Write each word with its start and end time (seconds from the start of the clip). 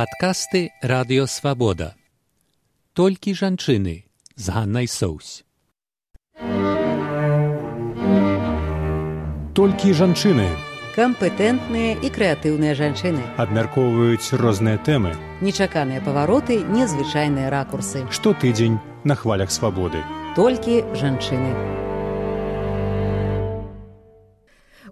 Падкасты 0.00 0.72
радыёвабода. 0.80 1.92
Толькі 2.96 3.34
жанчыны 3.36 4.08
з 4.34 4.46
Ганнай 4.48 4.88
Соусь. 4.88 5.44
Толькі 9.52 9.92
жанчыны 9.92 10.48
кампетэнтныя 10.96 12.00
і 12.00 12.08
крэатыўныя 12.16 12.72
жанчыны. 12.80 13.20
абмяркоўваюць 13.36 14.32
розныя 14.40 14.80
тэмы. 14.80 15.12
Нечаканыя 15.44 16.00
павароты, 16.00 16.64
незвычайныя 16.64 17.50
ракурсы. 17.50 18.08
Штотыдзень 18.08 18.80
на 19.04 19.14
хвалях 19.14 19.52
свабоды. 19.52 20.00
Толькі 20.34 20.80
жанчыны. 20.96 21.52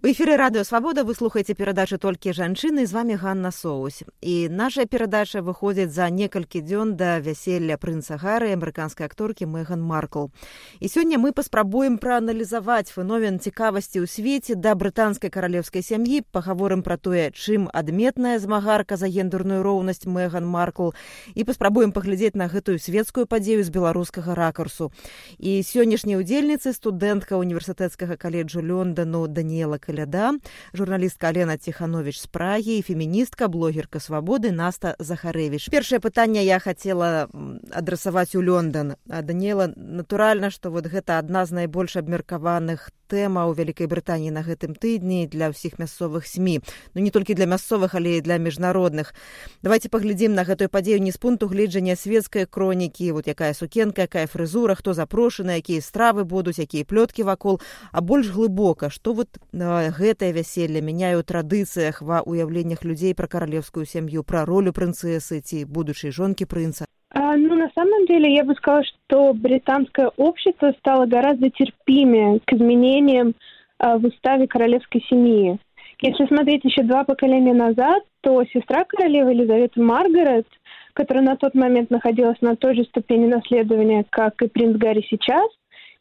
Эфіры 0.08 0.38
радыё 0.40 0.64
свабода 0.64 1.04
вы 1.04 1.12
слухаеце 1.12 1.52
перадачы 1.52 1.98
толькі 2.00 2.32
жанчыны 2.32 2.86
з 2.86 2.92
вами 2.96 3.12
Ганна 3.20 3.50
Соусь 3.52 4.04
і 4.24 4.48
наша 4.48 4.86
перадача 4.86 5.42
выходзіць 5.44 5.92
за 5.92 6.08
некалькі 6.08 6.62
дзён 6.64 6.96
да 6.96 7.18
вяселля 7.20 7.76
прынца 7.76 8.16
гары 8.16 8.48
амерыканскай 8.56 9.04
акторкі 9.04 9.44
меган 9.44 9.82
маркл. 9.84 10.32
І 10.80 10.88
сёння 10.88 11.18
мы 11.20 11.32
паспрабуем 11.36 11.98
прааналізаваць 12.00 12.88
феномен 12.88 13.36
цікавасці 13.36 14.00
ў 14.00 14.06
свеце 14.08 14.56
да 14.56 14.72
брытанскай 14.72 15.28
каралеўскай 15.28 15.84
сям'і 15.84 16.24
пагаворым 16.32 16.80
пра 16.80 16.96
тое 16.96 17.28
чым 17.36 17.68
адметная 17.68 18.38
змагарка 18.38 18.96
за 18.96 19.12
гендерную 19.12 19.60
роўнасць 19.60 20.08
меган 20.08 20.48
маркл. 20.48 20.96
І 21.36 21.44
паспрабуем 21.44 21.92
паглядзець 21.92 22.32
на 22.32 22.48
гэтую 22.48 22.80
светскую 22.80 23.26
падзею 23.28 23.60
з 23.60 23.68
беларускага 23.68 24.32
ракурсу 24.32 24.88
і 25.36 25.60
сённяшняй 25.60 26.16
удзельніцы 26.16 26.72
студэнтка 26.72 27.36
універсітэцкага 27.36 28.16
каледжу 28.16 28.64
лёндану 28.64 29.28
даніела 29.28 29.76
каляда 29.98 30.38
журналістка 30.74 31.28
алена 31.28 31.56
ціханович 31.56 32.20
з 32.20 32.26
прагі 32.26 32.78
і 32.78 32.82
феміністка 32.82 33.48
блогерка 33.48 33.98
свабоды 33.98 34.54
наста 34.54 34.94
захарэвіш 35.02 35.70
першае 35.74 35.98
пытанне 35.98 36.44
я 36.46 36.58
хацела 36.62 37.26
адрасаваць 37.74 38.38
у 38.38 38.42
лёндан 38.42 38.94
даніла 39.06 39.66
натуральна 39.74 40.50
што 40.54 40.70
вот 40.70 40.86
гэта 40.86 41.18
адна 41.18 41.46
з 41.46 41.58
найбольш 41.58 41.98
абмеркаваных 41.98 42.90
тэма 43.08 43.48
ў 43.48 43.56
вялікай 43.56 43.88
брытаніі 43.88 44.30
на 44.36 44.44
гэтым 44.44 44.76
тыдні 44.76 45.26
для 45.32 45.48
ўсіх 45.48 45.80
мясцовых 45.80 46.28
сМ 46.28 46.60
ну 46.92 47.00
не 47.00 47.10
толькі 47.10 47.34
для 47.34 47.48
мясцовых 47.48 47.96
але 47.96 48.20
і 48.20 48.24
для 48.24 48.36
міжнародных. 48.36 49.16
Давайте 49.64 49.88
паглядзім 49.88 50.36
на 50.36 50.44
гэтую 50.44 50.68
падзею 50.68 51.00
не 51.00 51.10
з 51.10 51.16
пункту 51.16 51.48
гледжання 51.48 51.96
свецкай 51.96 52.44
кронікі. 52.44 53.12
Вот 53.16 53.26
якая 53.26 53.56
сукенка 53.56 54.04
якая 54.04 54.28
фрызура 54.28 54.76
хто 54.76 54.92
запрошаны 54.92 55.56
якія 55.58 55.80
стравы 55.80 56.28
будуць 56.28 56.60
якія 56.60 56.84
плёткі 56.84 57.24
вакол. 57.24 57.60
А 57.90 58.04
больш 58.04 58.28
глыбока 58.28 58.92
што 58.92 59.16
вот 59.16 59.40
гэтае 59.77 60.33
вяселле 60.33 60.81
мяняе 60.81 61.15
ў 61.15 61.23
традыцыях 61.23 62.01
ва 62.01 62.21
уяўленнях 62.25 62.83
людзей 62.83 63.13
пра 63.13 63.27
каралеўскую 63.27 63.85
сям'ю 63.85 64.23
пра 64.23 64.45
ролю 64.45 64.73
прынцэсы 64.73 65.41
ці 65.41 65.65
будучай 65.65 66.11
жонкі 66.11 66.45
прынца 66.45 66.85
а, 67.13 67.37
ну 67.37 67.55
на 67.55 67.69
самом 67.75 68.05
деле 68.07 68.33
я 68.33 68.43
бы 68.43 68.55
сказала 68.55 68.83
что 68.83 69.33
британское 69.33 70.09
общество 70.17 70.73
стало 70.79 71.05
гораздо 71.05 71.51
терпимее 71.51 72.39
к 72.45 72.53
изменениям 72.53 73.35
а, 73.77 73.97
в 73.97 74.05
уставе 74.05 74.47
королевской 74.47 75.05
семьи 75.07 75.59
если 76.01 76.25
смотреть 76.25 76.65
еще 76.65 76.81
два 76.83 77.03
поколения 77.03 77.53
назад 77.53 78.03
то 78.21 78.43
сестра 78.45 78.85
королевы 78.85 79.33
елизавета 79.33 79.79
маргарет 79.79 80.47
которая 80.93 81.23
на 81.23 81.37
тот 81.37 81.53
момент 81.53 81.91
находилась 81.91 82.41
на 82.41 82.55
той 82.55 82.75
же 82.75 82.83
ступени 82.85 83.27
наследования 83.27 84.05
как 84.09 84.41
и 84.41 84.47
принц 84.47 84.77
гарри 84.77 85.05
сейчас 85.09 85.45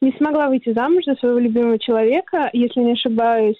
не 0.01 0.11
смогла 0.17 0.47
выйти 0.47 0.73
замуж 0.73 1.05
за 1.05 1.15
своего 1.15 1.39
любимого 1.39 1.79
человека, 1.79 2.49
если 2.53 2.81
не 2.81 2.93
ошибаюсь. 2.93 3.57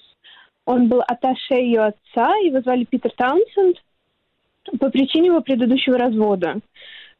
Он 0.64 0.88
был 0.88 1.00
аташе 1.00 1.54
ее 1.54 1.80
отца, 1.80 2.36
его 2.36 2.60
звали 2.60 2.84
Питер 2.84 3.10
Таунсенд, 3.16 3.76
по 4.78 4.90
причине 4.90 5.28
его 5.28 5.40
предыдущего 5.40 5.98
развода. 5.98 6.60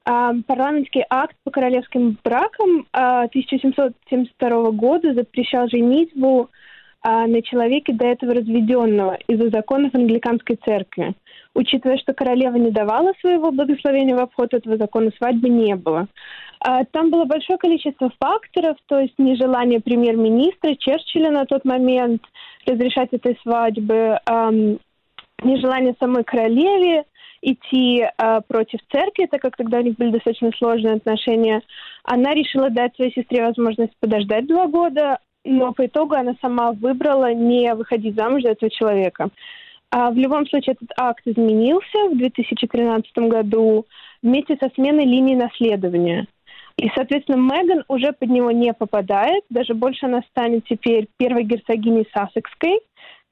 А, 0.04 0.32
парламентский 0.46 1.04
акт 1.08 1.36
по 1.44 1.50
королевским 1.50 2.18
бракам 2.22 2.86
а, 2.92 3.24
1772 3.24 4.70
года 4.72 5.14
запрещал 5.14 5.68
женитьбу 5.68 6.44
а, 6.44 6.67
на 7.04 7.42
человеке 7.42 7.92
до 7.92 8.06
этого 8.06 8.34
разведенного 8.34 9.18
из-за 9.28 9.50
законов 9.50 9.94
англиканской 9.94 10.58
церкви. 10.64 11.14
Учитывая, 11.54 11.96
что 11.98 12.12
королева 12.12 12.56
не 12.56 12.70
давала 12.70 13.12
своего 13.20 13.50
благословения 13.50 14.16
в 14.16 14.20
обход 14.20 14.52
этого 14.52 14.76
закона, 14.76 15.10
свадьбы 15.16 15.48
не 15.48 15.74
было. 15.76 16.08
А, 16.60 16.84
там 16.84 17.10
было 17.10 17.24
большое 17.24 17.58
количество 17.58 18.10
факторов, 18.20 18.76
то 18.86 18.98
есть 19.00 19.14
нежелание 19.18 19.80
премьер-министра 19.80 20.74
Черчилля 20.74 21.30
на 21.30 21.46
тот 21.46 21.64
момент 21.64 22.22
разрешать 22.66 23.10
этой 23.12 23.38
свадьбы, 23.42 24.18
нежелание 25.42 25.94
самой 26.00 26.24
королеве 26.24 27.04
идти 27.40 28.02
э, 28.02 28.40
против 28.48 28.80
церкви, 28.90 29.28
так 29.30 29.40
как 29.40 29.56
тогда 29.56 29.78
у 29.78 29.82
них 29.82 29.94
были 29.96 30.10
достаточно 30.10 30.50
сложные 30.58 30.94
отношения. 30.94 31.62
Она 32.02 32.34
решила 32.34 32.68
дать 32.68 32.96
своей 32.96 33.12
сестре 33.12 33.44
возможность 33.44 33.92
подождать 34.00 34.46
два 34.48 34.66
года, 34.66 35.18
но 35.44 35.72
по 35.72 35.86
итогу 35.86 36.14
она 36.14 36.34
сама 36.40 36.72
выбрала 36.72 37.32
не 37.32 37.74
выходить 37.74 38.16
замуж 38.16 38.42
за 38.42 38.50
этого 38.50 38.70
человека. 38.70 39.28
А 39.90 40.10
в 40.10 40.16
любом 40.16 40.46
случае 40.46 40.74
этот 40.74 40.90
акт 40.98 41.22
изменился 41.24 42.08
в 42.10 42.16
2013 42.16 43.16
году 43.28 43.86
вместе 44.22 44.56
со 44.60 44.68
сменой 44.74 45.06
линии 45.06 45.34
наследования. 45.34 46.26
И, 46.76 46.88
соответственно, 46.94 47.36
Меган 47.36 47.84
уже 47.88 48.12
под 48.12 48.28
него 48.28 48.50
не 48.50 48.72
попадает. 48.72 49.42
Даже 49.50 49.74
больше 49.74 50.06
она 50.06 50.22
станет 50.30 50.64
теперь 50.66 51.08
первой 51.16 51.42
герцогиней 51.42 52.06
Сассекской, 52.14 52.80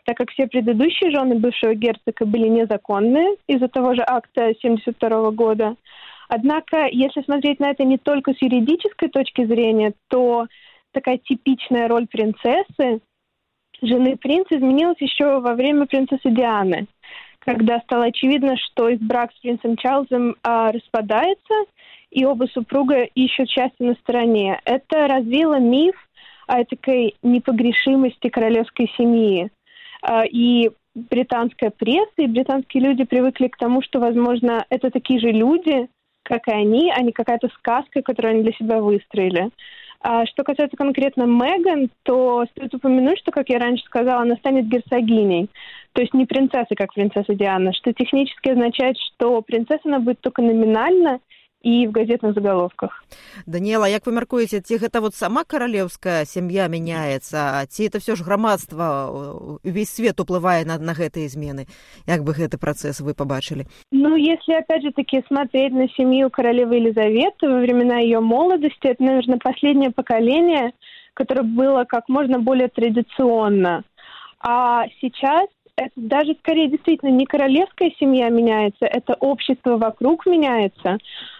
так 0.05 0.17
как 0.17 0.31
все 0.31 0.47
предыдущие 0.47 1.11
жены 1.11 1.37
бывшего 1.37 1.75
герцога 1.75 2.25
были 2.27 2.49
незаконные 2.49 3.37
из-за 3.47 3.69
того 3.69 3.95
же 3.95 4.03
акта 4.03 4.47
1972 4.47 5.31
года. 5.33 5.77
Однако, 6.29 6.89
если 6.91 7.23
смотреть 7.23 7.61
на 7.61 7.71
это 7.71 7.85
не 7.85 7.99
только 7.99 8.33
с 8.33 8.43
юридической 8.43 9.09
точки 9.09 9.45
зрения, 9.45 9.93
то 10.09 10.47
такая 10.97 11.19
типичная 11.19 11.89
роль 11.89 12.07
принцессы, 12.07 13.01
жены 13.83 14.17
принца, 14.17 14.57
изменилась 14.57 15.01
еще 15.01 15.41
во 15.41 15.55
время 15.55 15.87
принцессы 15.87 16.31
Дианы, 16.31 16.87
когда 17.41 17.81
стало 17.81 18.07
очевидно, 18.07 18.57
что 18.57 18.89
их 18.89 19.01
брак 19.01 19.31
с 19.33 19.41
принцем 19.41 19.77
Чарльзом 19.77 20.37
а, 20.43 20.73
распадается– 20.73 21.55
и 22.17 22.25
оба 22.25 22.47
супруга 22.47 23.03
ищут 23.03 23.51
счастье 23.51 23.87
на 23.87 23.95
стороне. 23.95 24.59
Это 24.65 25.07
развило 25.07 25.59
миф 25.59 25.95
о 26.47 26.65
такой 26.65 27.15
непогрешимости 27.23 28.29
королевской 28.29 28.91
семьи. 28.97 29.51
А, 30.03 30.25
и 30.25 30.71
британская 30.95 31.71
пресса 31.71 32.23
и 32.23 32.27
британские 32.27 32.85
люди 32.85 33.05
привыкли 33.05 33.49
к 33.49 33.59
тому, 33.59 33.83
что, 33.83 34.01
возможно, 34.01 34.65
это 34.71 34.91
такие 34.91 35.21
же 35.21 35.31
люди, 35.31 35.89
как 36.23 36.49
и 36.49 36.53
они, 36.53 36.91
а 36.91 37.03
не 37.03 37.13
какая-то 37.13 37.49
сказка, 37.49 38.01
которую 38.03 38.35
они 38.35 38.43
для 38.45 38.53
себя 38.53 38.81
выстроили. 38.81 39.51
А 40.01 40.27
что 40.27 40.45
касается 40.45 40.77
конкретно 40.77 41.25
Меган, 41.25 41.91
то 42.03 42.45
стоит 42.51 42.75
упомянуть, 42.75 43.19
что, 43.19 43.33
как 43.33 43.49
я 43.49 43.59
раньше 43.59 43.85
сказала, 43.85 44.23
она 44.23 44.37
станет 44.37 44.69
герцогиней. 44.69 45.49
То 45.93 46.03
есть 46.03 46.15
не 46.15 46.27
принцессой, 46.27 46.77
как 46.77 46.93
принцесса 46.95 47.35
Диана, 47.35 47.73
что 47.73 47.93
технически 47.93 48.51
означает, 48.51 48.97
что 48.99 49.41
принцесса 49.43 49.83
она 49.85 49.99
будет 49.99 50.21
только 50.21 50.43
номинально– 50.43 51.21
і 51.63 51.87
в 51.87 51.93
газетных 51.93 52.35
заголовках. 52.35 53.05
Даніла 53.47 53.89
як 53.89 54.07
вы 54.07 54.13
мяркуеце 54.13 54.61
ці 54.61 54.77
гэта 54.77 55.01
вот 55.01 55.15
сама 55.15 55.45
каралеўская 55.45 56.25
сям'я 56.25 56.69
мяняецца 56.69 57.67
ці 57.67 57.89
это 57.89 57.99
все 57.99 58.17
ж 58.17 58.23
грамадства 58.23 59.11
увесь 59.65 59.91
свет 59.91 60.21
уплывае 60.21 60.65
на 60.65 60.79
на 60.79 60.93
гэтыя 60.93 61.29
змены? 61.29 61.67
Як 62.07 62.23
бы 62.25 62.33
гэты 62.33 62.59
працэс 62.59 63.01
вы 63.01 63.15
побачылі 63.15 63.67
ну 63.93 64.17
если 64.17 64.55
опять 64.55 64.83
же 64.83 64.93
таки 64.93 65.23
смотреть 65.29 65.73
на 65.73 65.89
семью 65.89 66.31
королевы 66.31 66.77
елизаветы 66.77 67.49
во 67.49 67.59
времена 67.59 67.99
ее 67.99 68.21
молодости 68.21 68.87
это 68.87 69.03
наверное 69.03 69.39
последнее 69.39 69.91
поколение 69.91 70.73
которое 71.17 71.43
было 71.43 71.85
как 71.85 72.09
можно 72.09 72.39
более 72.39 72.69
традиционно. 72.69 73.85
А 74.41 74.85
сейчас 75.01 75.49
это 75.77 75.93
даже 75.97 76.35
скорее 76.39 76.69
действительно 76.69 77.11
не 77.11 77.27
королевская 77.27 77.91
семья 77.99 78.29
меняется, 78.29 78.87
это 78.87 79.15
общество 79.15 79.77
вокруг 79.77 80.27
меняется. 80.27 80.99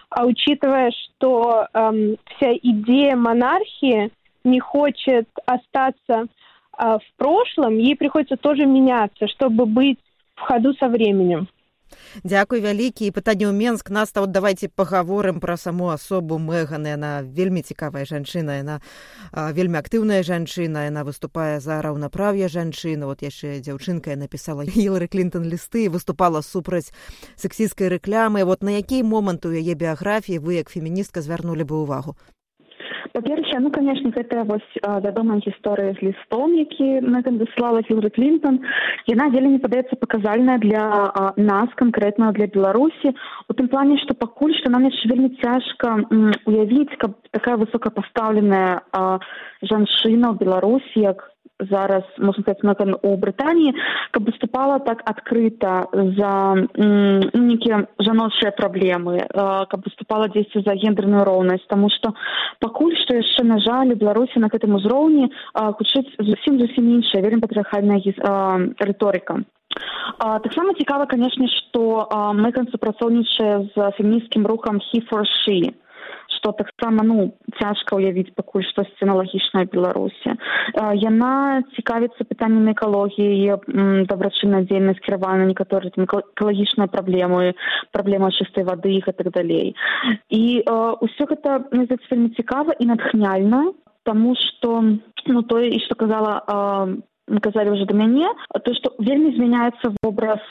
А 0.09 0.25
учитывая, 0.25 0.91
что 0.91 1.67
эм, 1.73 2.17
вся 2.35 2.53
идея 2.53 3.15
монархии 3.15 4.11
не 4.43 4.59
хочет 4.59 5.27
остаться 5.45 6.27
э, 6.77 6.97
в 6.97 7.17
прошлом, 7.17 7.77
ей 7.77 7.95
приходится 7.95 8.37
тоже 8.37 8.65
меняться, 8.65 9.27
чтобы 9.27 9.65
быть 9.65 9.99
в 10.35 10.41
ходу 10.41 10.73
со 10.75 10.87
временем. 10.87 11.47
Дзякуй 12.23 12.61
вялікі 12.61 13.07
і 13.07 13.13
пытанне 13.15 13.47
ў 13.47 13.53
Менск 13.55 13.89
наста 13.89 14.21
от 14.21 14.31
давайте 14.31 14.67
пагаворым 14.69 15.39
пра 15.39 15.57
саму 15.57 15.89
асобу 15.93 16.37
мэганы 16.37 16.93
яна 16.95 17.11
вельмі 17.23 17.61
цікавая 17.61 18.05
жанчына 18.05 18.59
яна 18.59 18.79
вельмі 19.33 19.79
актыўная 19.79 20.23
жанчына 20.23 20.87
яна 20.87 21.03
выступае 21.07 21.59
за 21.59 21.81
раўнапраўе 21.81 22.47
жанчыны. 22.47 23.05
Вот 23.05 23.21
яшчэ 23.21 23.59
дзяўчынка 23.61 24.15
напісала 24.15 24.63
Ілары 24.63 25.07
Клінтон 25.07 25.47
лісты 25.47 25.89
выступала 25.89 26.41
супраць 26.41 26.91
сексійскай 27.35 27.87
рэклямы 27.87 28.43
вот 28.43 28.63
на 28.63 28.77
які 28.77 29.03
момант 29.03 29.45
у 29.45 29.53
яе 29.53 29.73
біяграфіі 29.73 30.39
вы 30.39 30.59
як 30.61 30.69
феміністка 30.69 31.21
звярнулі 31.21 31.63
бы 31.63 31.83
ўвагу 31.83 32.17
па-першае 33.13 33.59
ну 33.63 33.71
канешне 33.71 34.11
гэтая 34.15 34.43
вось 34.49 34.69
вядомая 34.83 35.39
гісторыя 35.45 35.93
з 35.97 36.09
лістом 36.09 36.55
які 36.57 36.87
мэган 37.01 37.37
даслала 37.41 37.83
філры 37.87 38.09
клинтон 38.09 38.59
яна 39.07 39.29
вельмі 39.35 39.61
падаецца 39.63 39.99
паказальная 40.01 40.57
для 40.57 40.83
а, 40.83 41.33
нас 41.37 41.69
канкрэтна 41.75 42.31
для 42.33 42.47
беларусі 42.47 43.13
у 43.47 43.53
тым 43.53 43.67
плане 43.71 43.97
што 44.03 44.13
пакуль 44.13 44.55
што 44.59 44.73
нам 44.73 44.89
яшчэ 44.89 45.13
вельмі 45.13 45.31
цяжка 45.41 45.95
уявіць 46.45 46.97
каб 46.97 47.17
такая 47.31 47.57
высокапастаўленая 47.63 48.83
жанчына 49.61 50.31
ў 50.31 50.35
беларусі 50.41 51.07
як 51.07 51.23
зараз 51.59 52.03
можна 52.17 52.43
сказать 52.43 52.63
мэкан 52.63 52.95
у 53.01 53.17
брытаніі 53.17 53.73
каб 54.11 54.29
выступала 54.29 54.79
так 54.79 55.01
адкрыта 55.05 55.87
за 55.93 56.31
ну, 56.77 57.21
нейкія 57.33 57.87
жаночыя 57.99 58.51
праблемы 58.51 59.25
каб 59.33 59.81
выступала 59.85 60.29
дзесьці 60.29 60.61
за 60.61 60.77
гендерную 60.77 61.25
роўнасць 61.25 61.65
таму 61.67 61.89
што 61.89 62.13
пакуль 62.59 62.95
што 63.01 63.17
яшчэ 63.17 63.43
на 63.43 63.59
жаль 63.59 63.95
беларусі 63.95 64.39
на 64.39 64.53
гэтым 64.53 64.77
узроўні 64.77 65.31
хутчыць 65.53 66.13
зусім 66.19 66.59
зусім 66.61 66.93
іншая 67.01 67.21
вельмі 67.25 67.41
патрыхальная 67.41 68.01
рыторыка 68.79 69.41
таксама 70.45 70.73
цікава 70.77 71.05
канешне 71.05 71.49
што 71.49 72.05
мэкан 72.37 72.69
супрацоўнічае 72.69 73.73
з 73.73 73.91
фемінісцкім 73.97 74.45
рухам 74.45 74.77
he 74.77 75.01
for 75.09 75.25
she 75.25 75.73
што 76.37 76.53
таксама 76.53 77.03
ну 77.03 77.33
цяжка 77.59 77.97
ўявіць 77.97 78.33
пакуль 78.37 78.65
штосьці 78.69 79.05
аналагічнае 79.05 79.65
беларусі. 79.73 80.37
Яна 81.01 81.63
цікавіцца 81.75 82.27
пытаннямі 82.29 82.73
экалогіі 82.77 84.05
дабрачынная 84.07 84.63
дзейнасць 84.69 85.03
кіравана 85.03 85.49
некаторыя 85.49 85.91
там 85.91 86.05
экалагічныя 86.07 86.87
праблемы 86.87 87.53
праблема 87.91 88.31
чыстай 88.31 88.63
вады 88.63 88.97
і 88.97 89.01
так 89.01 89.31
далей. 89.33 89.75
І 90.29 90.63
ўсё 90.67 91.23
гэта 91.27 91.67
здаецца 91.71 92.07
вельмі 92.11 92.29
цікава 92.37 92.77
і 92.79 92.85
натхняльна 92.93 93.73
таму 94.07 94.35
што 94.39 94.81
ну 95.27 95.41
тое 95.43 95.67
і 95.75 95.79
што 95.83 95.99
казала 95.99 96.39
казалі 97.43 97.75
ўжо 97.75 97.85
да 97.89 97.95
мяне 97.97 98.29
то 98.63 98.73
што 98.77 98.95
вельмі 99.03 99.35
змяняецца 99.35 99.91
вобраз 99.99 100.43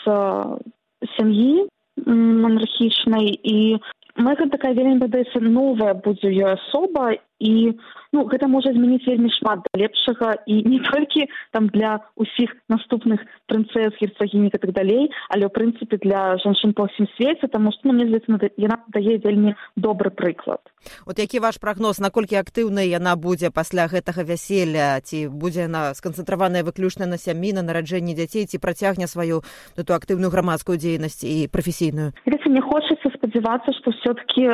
сям'і 1.16 1.66
монархічнай 2.06 3.32
і 3.32 3.80
Мэган 4.16 4.50
такая 4.50 4.72
вельмі 4.72 5.00
падаецца 5.04 5.40
новая 5.44 5.94
будзе 6.04 6.28
ёй 6.32 6.52
асоба 6.56 7.08
і 7.38 7.76
ну 8.12 8.24
гэта 8.30 8.48
можа 8.48 8.72
змяніць 8.72 9.04
вельмі 9.06 9.30
шмат 9.30 9.60
да 9.66 9.82
лепшага. 9.82 10.40
І 10.46 10.62
не 10.64 10.80
толькі 10.80 11.28
там 11.52 11.68
для 11.68 12.00
ўсіх 12.16 12.54
наступных 12.68 13.20
прынцэс 13.46 13.96
герцагінік 14.00 14.56
і 14.56 14.62
так 14.62 14.72
далей 14.72 15.10
але 15.28 15.46
ў 15.46 15.52
прынцыпе 15.52 16.00
для 16.00 16.36
жанчын 16.40 16.72
па 16.72 16.88
ўсім 16.88 17.08
свеце 17.16 17.48
таму 17.48 17.72
што 17.72 17.88
ну, 17.88 17.96
мне 17.96 18.08
здаецца 18.08 18.50
яна 18.56 18.80
дае 18.88 19.18
вельмі 19.20 19.56
добры 19.76 20.10
прыклад. 20.10 20.60
От 21.04 21.18
які 21.18 21.42
ваш 21.42 21.58
прагноз 21.58 22.00
наколькі 22.00 22.40
актыўнай 22.40 22.88
яна 22.88 23.16
будзе 23.16 23.50
пасля 23.50 23.86
гэтага 23.90 24.24
вяселля? 24.24 25.00
Ці 25.02 25.28
будзе 25.28 25.66
яна 25.66 25.92
сканцэнтраваная 25.94 26.64
выключна 26.64 27.06
на 27.06 27.18
сям'і 27.18 27.52
на 27.52 27.62
нараджэнні 27.66 28.14
дзяцей 28.14 28.46
ці 28.46 28.62
працягне 28.62 29.06
сваю 29.06 29.42
эту 29.76 29.92
актыўную 29.94 30.30
грамадскую 30.30 30.78
дзейнасць 30.78 31.24
і 31.24 31.48
прафесійную? 31.52 32.12
Мне 32.56 32.64
хочацца 32.64 33.10
спадзявацца 33.12 33.72
што 33.76 33.92
все 33.92 34.14
таки 34.16 34.46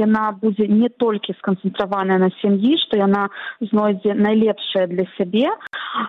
яна 0.00 0.32
будзе 0.40 0.64
не 0.64 0.88
толькі 0.88 1.36
сканцэнтраваная 1.36 2.13
на 2.18 2.30
сям'і 2.40 2.76
што 2.86 2.98
яна 3.00 3.28
знойдзе 3.60 4.14
найлепшае 4.14 4.86
для 4.92 5.06
сябе 5.16 5.48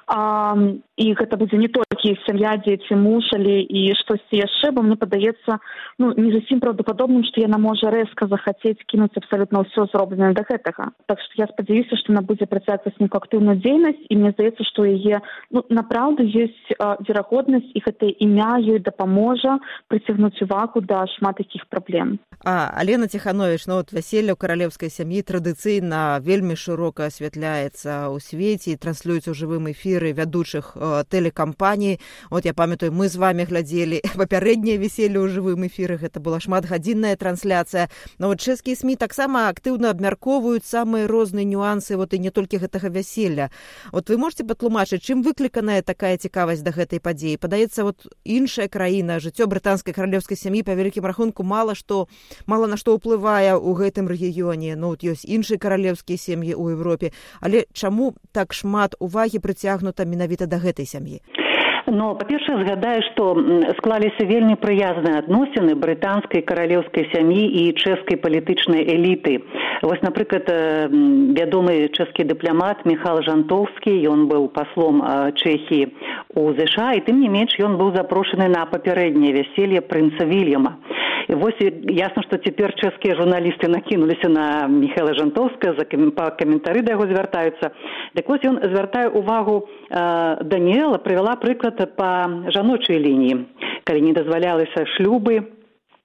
а, 0.07 0.55
і 0.97 1.05
гэта 1.13 1.37
будзе 1.37 1.57
не 1.59 1.67
толькі 1.67 2.15
сям'я 2.23 2.55
дзеці 2.63 2.95
мушалі 2.95 3.59
і 3.63 3.93
штосьці 3.99 4.39
яшчэ 4.39 4.71
бо 4.71 4.81
мне 4.81 4.95
падаецца 4.95 5.59
ну 5.99 6.13
не 6.15 6.31
зусім 6.31 6.63
праўдападобным 6.63 7.23
што 7.27 7.43
яна 7.43 7.59
можа 7.59 7.91
рэзка 7.91 8.27
захацець 8.31 8.79
кінуць 8.87 9.15
абсалютна 9.19 9.65
ўсё 9.67 9.87
зробленае 9.91 10.33
да 10.37 10.45
гэтага 10.47 10.91
так 11.11 11.19
што 11.19 11.41
я 11.43 11.47
спадзяюся 11.51 11.99
што 11.99 12.15
яна 12.15 12.23
будзе 12.23 12.47
працягваць 12.47 12.95
нейку 12.99 13.19
актыўную 13.19 13.59
дзейнасць 13.59 14.07
і 14.09 14.19
мне 14.19 14.31
здаецца 14.31 14.63
што 14.71 14.87
яе 14.87 15.19
ну 15.51 15.65
напраўду 15.69 16.23
ёсць 16.23 16.63
верагоднасць 17.07 17.71
і 17.75 17.83
гэта 17.83 18.11
імя 18.27 18.55
ёй 18.63 18.79
дапаможа 18.79 19.59
прыцягнуць 19.91 20.39
увагу 20.47 20.81
да 20.81 21.03
шмат 21.17 21.43
якіх 21.43 21.67
праблем 21.67 22.19
а 22.43 22.71
алена 22.71 23.07
ціханович 23.07 23.67
ну 23.67 23.81
вот 23.83 23.91
вяселля 23.91 24.33
ў 24.33 24.39
каралеўскай 24.39 24.89
сям'і 24.89 25.27
традыцыйна 25.27 25.94
вельмі 26.21 26.55
шырока 26.55 27.07
асвятляецца 27.07 28.11
ў 28.11 28.17
свеце 28.19 28.73
і 28.73 28.79
транслюецца 28.81 29.31
ў 29.31 29.35
жывым 29.35 29.69
эфіры 29.71 30.11
вядучых 30.11 30.75
э, 30.75 31.03
тэлекампаній. 31.09 31.99
Вот 32.29 32.45
я 32.45 32.53
памятаю 32.53 32.91
мы 32.91 33.09
з 33.09 33.15
вами 33.15 33.45
глядзелі 33.45 34.01
папярэднія 34.21 34.77
веселле 34.77 35.19
ў 35.21 35.31
жывым 35.31 35.67
эфіры 35.67 35.97
гэта 35.97 36.19
была 36.19 36.39
шматгадзінная 36.39 37.15
трансляцыя. 37.15 37.89
Но 38.19 38.27
вот 38.27 38.41
чэшскія 38.41 38.75
сМ 38.75 38.95
таксама 38.95 39.49
актыўна 39.49 39.91
абмяркоўваюць 39.91 40.65
самыя 40.65 41.07
розныя 41.07 41.45
нюансы 41.45 41.97
вот 41.97 42.13
і 42.13 42.19
не 42.19 42.31
толькі 42.31 42.61
гэтага 42.63 42.89
вяселля. 42.89 43.51
Вот 43.91 44.09
вы 44.09 44.17
можете 44.17 44.43
патлумачыць 44.43 45.03
чым 45.03 45.23
выкліканая 45.23 45.81
такая 45.81 46.17
цікавасць 46.17 46.61
да 46.61 46.71
гэтай 46.71 46.99
падзеі? 46.99 47.37
Падаецца 47.37 47.83
вот 47.83 48.07
іншая 48.23 48.67
краіна 48.67 49.19
жыццё 49.19 49.47
брытанскай 49.47 49.93
каралеўскай 49.93 50.37
сям'і 50.37 50.63
па 50.63 50.75
вялікім 50.75 51.05
рахунку 51.05 51.43
мала 51.43 51.75
што 51.75 52.07
мала 52.45 52.67
на 52.67 52.77
што 52.77 52.95
ўплывае 52.97 53.55
ў 53.55 53.71
гэтым 53.79 54.09
рэгіёне. 54.09 54.75
Ну 54.75 54.95
вот 54.95 55.03
ёсць 55.03 55.25
іншыя 55.25 55.57
каралеўскія 55.85 56.17
сем'і 56.17 56.53
ў 56.57 56.73
Еўропе 56.73 57.11
але 57.41 57.65
чаму 57.73 58.13
так 58.31 58.53
шмат 58.53 58.97
увагі 58.99 59.39
прыцягнута 59.39 60.05
менавіта 60.05 60.49
да 60.49 60.57
гэтай 60.57 60.85
сям'і 60.89 61.21
но 61.87 62.15
па-першае 62.15 62.57
згадаю 62.63 63.01
што 63.11 63.35
склаліся 63.77 64.25
вельмі 64.25 64.55
прыязныя 64.61 65.21
адносіны 65.21 65.75
брытанскай 65.75 66.41
каралеўскай 66.41 67.09
сям'і 67.13 67.45
і 67.61 67.63
чэшскай 67.73 68.17
палітычнай 68.17 68.81
эліты. 68.95 69.41
Вось 69.85 70.01
напрыклад 70.01 70.49
вядомы 70.49 71.89
чэшскі 71.93 72.25
дыпламат 72.31 72.85
михал 72.85 73.21
жантоўскі 73.21 73.93
ён 74.09 74.27
быў 74.31 74.49
паслом 74.55 75.03
чэхіі 75.35 75.91
у 76.35 76.51
ЗША 76.57 76.93
і 76.97 77.05
тым 77.05 77.21
не 77.21 77.29
менш 77.29 77.57
ён 77.59 77.77
быў 77.77 77.93
запрошаны 77.95 78.49
на 78.49 78.65
папярэдняе 78.65 79.35
вяселле 79.35 79.81
прынца 79.81 80.25
вільяма. 80.25 80.77
І 81.27 81.33
вось 81.41 81.57
ясна 81.57 82.21
што 82.25 82.37
цяпер 82.37 82.73
чэшскія 82.77 83.15
журналісты 83.17 83.67
накінуліся 83.67 84.29
на 84.29 84.67
михайла 84.69 85.13
жантоўска 85.17 85.73
за 85.73 85.85
каментары 85.89 86.85
да 86.85 86.93
яго 86.93 87.09
звяртаюцца. 87.09 87.71
Дык 88.13 88.29
вось 88.29 88.45
ён 88.45 88.61
звяртае 88.61 89.09
увагу 89.09 89.65
даніэла 89.89 91.01
прывяла 91.01 91.35
прыклад 91.41 91.74
па 91.83 92.11
жаночай 92.55 92.99
лініі 92.99 93.45
калі 93.85 94.01
не 94.01 94.13
дазвалялася 94.17 94.85
шлюбы 94.95 95.43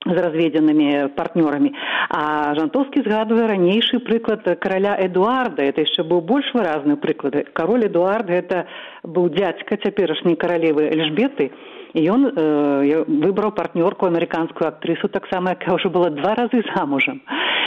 з 0.00 0.17
разведзенымі 0.17 1.12
партнёрамі. 1.17 1.72
А 2.08 2.55
жантоўскі 2.56 3.05
згадвае 3.05 3.49
ранейшы 3.52 4.00
прыклад 4.00 4.49
караля 4.61 4.96
эдуарда. 4.96 5.62
Это 5.62 5.84
яшчэ 5.84 6.05
быў 6.08 6.25
больш 6.25 6.49
выразны 6.56 6.96
прыклад. 6.96 7.52
Кароль 7.52 7.84
эдуард 7.84 8.32
гэта 8.32 8.64
быў 9.05 9.28
дзядзька 9.37 9.76
цяперашняй 9.76 10.37
каралевы 10.40 10.88
эльжбеты. 10.88 11.53
І 11.93 12.00
ён 12.06 12.32
э, 12.32 13.05
выбраў 13.05 13.53
партнёрку 13.53 14.06
амерыканскую 14.06 14.69
актрысу 14.69 15.08
таксама 15.08 15.53
якая 15.58 15.74
ўжо 15.74 15.91
была 15.91 16.08
два 16.10 16.34
разы 16.39 16.62
замужам 16.72 17.20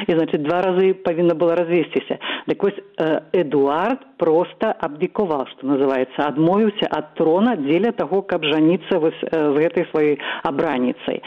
і 0.07 0.11
значит 0.13 0.43
два 0.43 0.61
разы 0.61 0.93
павінна 0.93 1.35
была 1.35 1.55
развесціся 1.55 2.19
дык 2.47 2.63
вось 2.63 2.79
э, 2.97 3.21
эдуард 3.33 3.99
просто 4.17 4.75
абдікаваў 4.79 5.47
што 5.51 5.67
называется. 5.67 6.27
Адмовіўся 6.27 6.87
ад 6.89 7.13
трона 7.15 7.55
дзеля 7.55 7.91
таго 7.91 8.21
каб 8.21 8.43
жаніцца 8.45 8.99
вось 8.99 9.21
э, 9.23 9.31
з 9.31 9.55
гэтай 9.57 9.87
сваёй 9.91 10.19
абраніцай 10.43 11.21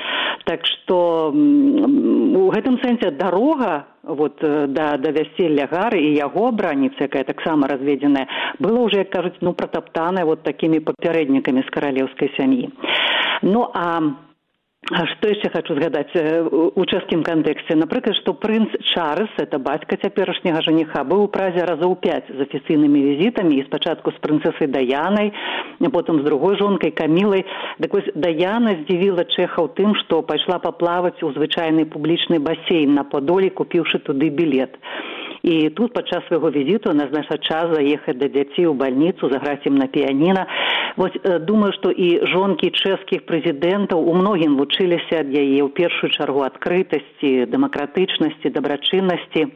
так 0.47 0.66
што 0.66 1.30
у 1.35 2.50
гэтым 2.54 2.78
сэнсе 2.83 3.11
дарога 3.11 3.87
вот 4.02 4.38
э, 4.42 4.66
да 4.68 4.97
да 4.97 5.11
вяселля 5.11 5.66
гары 5.66 6.00
і 6.00 6.14
яго 6.14 6.49
абраніцы 6.49 7.09
якая 7.11 7.25
таксама 7.25 7.66
разведзеная 7.68 8.26
было 8.59 8.87
ўжо 8.87 9.02
як 9.02 9.11
кажуць 9.11 9.40
ну 9.40 9.52
пратаптаная 9.52 10.25
вот 10.25 10.42
такімі 10.42 10.80
папярэднікамі 10.80 11.66
з 11.66 11.75
каралеўскай 11.75 12.30
сям'і 12.37 12.71
ну 13.42 13.66
а 13.75 14.00
што 14.87 15.28
яшчэ 15.28 15.50
хочу 15.50 15.75
згадаць 15.75 16.14
у 16.78 16.85
чэшскім 16.87 17.25
кантэксце 17.26 17.75
напрыклад 17.75 18.14
што 18.21 18.35
прынц 18.38 18.71
чарльз 18.95 19.33
это 19.43 19.59
бацька 19.59 19.99
цяперашняга 19.99 20.62
жаніха 20.62 21.02
быў 21.02 21.26
у 21.26 21.31
празе 21.37 21.66
разоў 21.66 21.97
пяць 21.99 22.31
з 22.31 22.38
афіцыйнымі 22.47 23.02
візітамі 23.02 23.59
і 23.59 23.64
спачатку 23.66 24.14
з 24.14 24.23
прынцэсай 24.23 24.71
даяной 24.71 25.33
потым 25.90 26.23
з 26.23 26.25
другой 26.31 26.55
жонкай 26.62 26.95
камілай 26.95 27.43
дык 27.83 27.99
вось 27.99 28.12
даяна 28.14 28.78
здзівіла 28.83 29.26
чэхаў 29.26 29.75
тым 29.75 29.99
што 30.07 30.23
пайшла 30.23 30.62
паплаваць 30.62 31.19
у 31.26 31.35
звычайны 31.35 31.90
публічны 31.90 32.38
басейн 32.38 32.95
на 32.95 33.02
падолі 33.02 33.50
купіўшы 33.50 33.99
туды 34.07 34.31
білет 34.31 34.78
і 35.47 35.71
тут 35.71 35.93
падчас 35.93 36.26
свайго 36.26 36.50
візіту 36.50 36.93
назнача 36.93 37.38
час 37.38 37.71
заехаць 37.71 38.19
да 38.19 38.26
дзяцей 38.26 38.67
у 38.67 38.75
бальніцу 38.75 39.31
заграць 39.31 39.62
ім 39.71 39.79
на 39.79 39.87
піяніна. 39.87 40.47
Вось 40.99 41.15
думаю 41.47 41.71
што 41.76 41.95
і 41.95 42.09
жонкі 42.26 42.73
чэшскіх 42.75 43.23
прэзідэнтаў 43.31 44.03
у 44.11 44.15
многім 44.19 44.59
вучыліся 44.59 45.23
ад 45.23 45.31
яе 45.31 45.62
ў 45.62 45.71
першую 45.71 46.11
чаргу 46.11 46.43
адкрытасці 46.50 47.47
дэмакратычнасці 47.55 48.50
дабрачыннасці. 48.59 49.47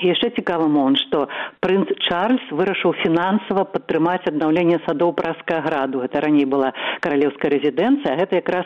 Яшчэ 0.00 0.32
цікавы 0.40 0.64
момант 0.72 1.04
што 1.04 1.28
прынц 1.60 1.92
чарльз 2.08 2.48
вырашыў 2.48 2.96
фінансава 3.04 3.68
падтрымаць 3.68 4.24
аднаўленне 4.32 4.80
садоў 4.88 5.12
праскага 5.12 5.60
граду. 5.68 6.00
Гэта 6.08 6.24
раней 6.24 6.48
была 6.48 6.72
каралеўская 7.04 7.52
рэзідэнцыя 7.52 8.16
гэта 8.16 8.40
якраз 8.40 8.64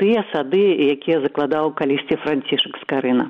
тыя 0.00 0.24
сады 0.32 0.64
якія 0.96 1.20
закладаў 1.20 1.76
калісьці 1.76 2.16
францішак 2.24 2.80
з 2.80 2.88
карына 2.88 3.28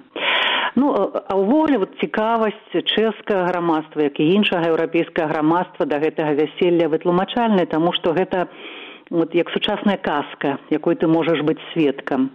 ну 0.76 0.92
а 0.92 1.34
ўвогуле 1.34 1.80
вот 1.82 1.96
цікавасць 2.00 2.72
чэшскага 2.72 3.48
грамадства 3.48 4.04
як 4.06 4.20
і 4.20 4.28
іншага 4.38 4.68
еўрапейскага 4.70 5.32
грамадства 5.32 5.86
да 5.88 5.98
гэтага 5.98 6.36
вяселля 6.36 6.88
вытлумачальнай 6.92 7.66
таму 7.66 7.92
што 7.96 8.12
гэта 8.12 8.48
вот 9.10 9.34
як 9.34 9.50
сучасная 9.50 9.96
казка 9.96 10.58
якой 10.70 10.96
ты 11.00 11.08
можаш 11.08 11.40
быць 11.40 11.62
сведкам. 11.72 12.30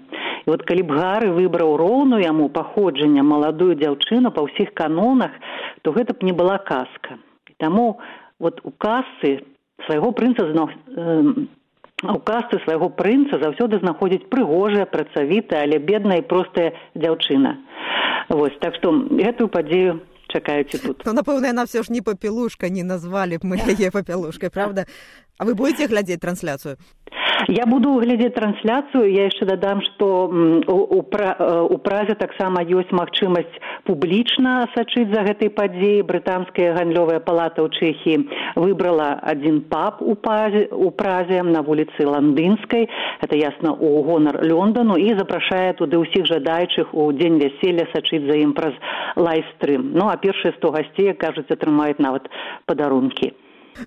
І 0.45 0.50
вот 0.50 0.65
калі 0.65 0.83
б 0.89 0.98
гары 0.98 1.29
выбраў 1.31 1.77
роўну 1.77 2.17
яму 2.17 2.50
паходжання 2.50 3.24
маладую 3.24 3.77
дзяўчыну 3.77 4.33
па 4.33 4.41
ўсіх 4.50 4.74
канонах 4.74 5.31
то 5.81 5.93
гэта 5.93 6.17
б 6.17 6.25
не 6.25 6.33
была 6.33 6.57
казка. 6.57 7.21
І 7.45 7.53
таму 7.62 8.00
вот 8.39 8.62
у 8.63 8.71
касы 8.71 9.45
свайго 9.86 10.12
прынца 10.12 10.50
зно 10.50 10.69
у 12.03 12.20
касцы 12.20 12.60
свайго 12.65 12.89
прынца 12.89 13.38
заўсёды 13.41 13.79
знаходзіць 13.79 14.29
прыгожая 14.29 14.86
працавітая 14.86 15.63
але 15.65 15.77
бедная 15.77 16.22
і 16.22 16.27
простая 16.27 16.74
дзяўчына. 16.96 17.58
Вось 18.29 18.58
так 18.62 18.75
што 18.75 18.91
гэтую 18.91 19.50
падзею 19.50 20.01
чакаеце 20.31 20.79
тут. 20.79 21.03
Ну, 21.05 21.13
напэўна 21.13 21.51
яна 21.51 21.65
все 21.65 21.84
ж 21.84 21.91
не 21.91 22.01
папелушка 22.01 22.70
не 22.70 22.84
назвалі 22.84 23.38
б 23.38 23.43
мы 23.46 23.55
яе 23.60 23.91
папелушкай 23.91 24.50
правда 24.50 24.88
а 25.41 25.45
вы 25.45 25.55
будете 25.55 25.88
глядзець 25.89 26.21
трансляцыю 26.21 26.77
Я 27.50 27.65
буду 27.65 27.98
глядзець 27.98 28.36
трансляцыю 28.36 29.10
я 29.10 29.25
яшчэ 29.25 29.45
дадам 29.50 29.81
што 29.81 30.29
у 30.29 31.77
празе 31.81 32.13
таксама 32.19 32.62
ёсць 32.62 32.93
магчымасць 32.93 33.57
публічна 33.89 34.69
сачыць 34.75 35.10
за 35.10 35.25
гэтай 35.25 35.50
падзеяй. 35.50 36.05
Брытанская 36.05 36.75
гандлёвая 36.77 37.19
палата 37.19 37.65
ў 37.65 37.74
чэхі 37.74 38.29
выбрала 38.62 39.17
адзін 39.33 39.62
пап 39.74 40.05
у 40.05 40.13
пазе 40.13 40.67
у 40.69 40.91
празе 40.91 41.41
на 41.41 41.65
вуліцы 41.65 42.05
ландынскай. 42.05 42.89
Это 43.25 43.36
ясна 43.36 43.74
у 43.74 44.03
гонар 44.05 44.43
лёндану 44.45 45.01
і 45.01 45.17
запрашае 45.17 45.74
туды 45.81 45.98
ўсіх 45.98 46.29
жадаючых 46.29 46.93
у 46.93 47.10
дзень 47.12 47.41
вяселля 47.41 47.89
сачыць 47.89 48.25
за 48.29 48.38
ім 48.38 48.53
праз 48.53 48.77
лайстрым 49.17 49.91
ну 49.98 50.13
а 50.13 50.17
першыя 50.21 50.53
сто 50.62 50.69
гасцей 50.69 51.13
кажуць 51.17 51.50
атрымаюць 51.50 51.98
нават 51.98 52.29
падарункі 52.69 53.33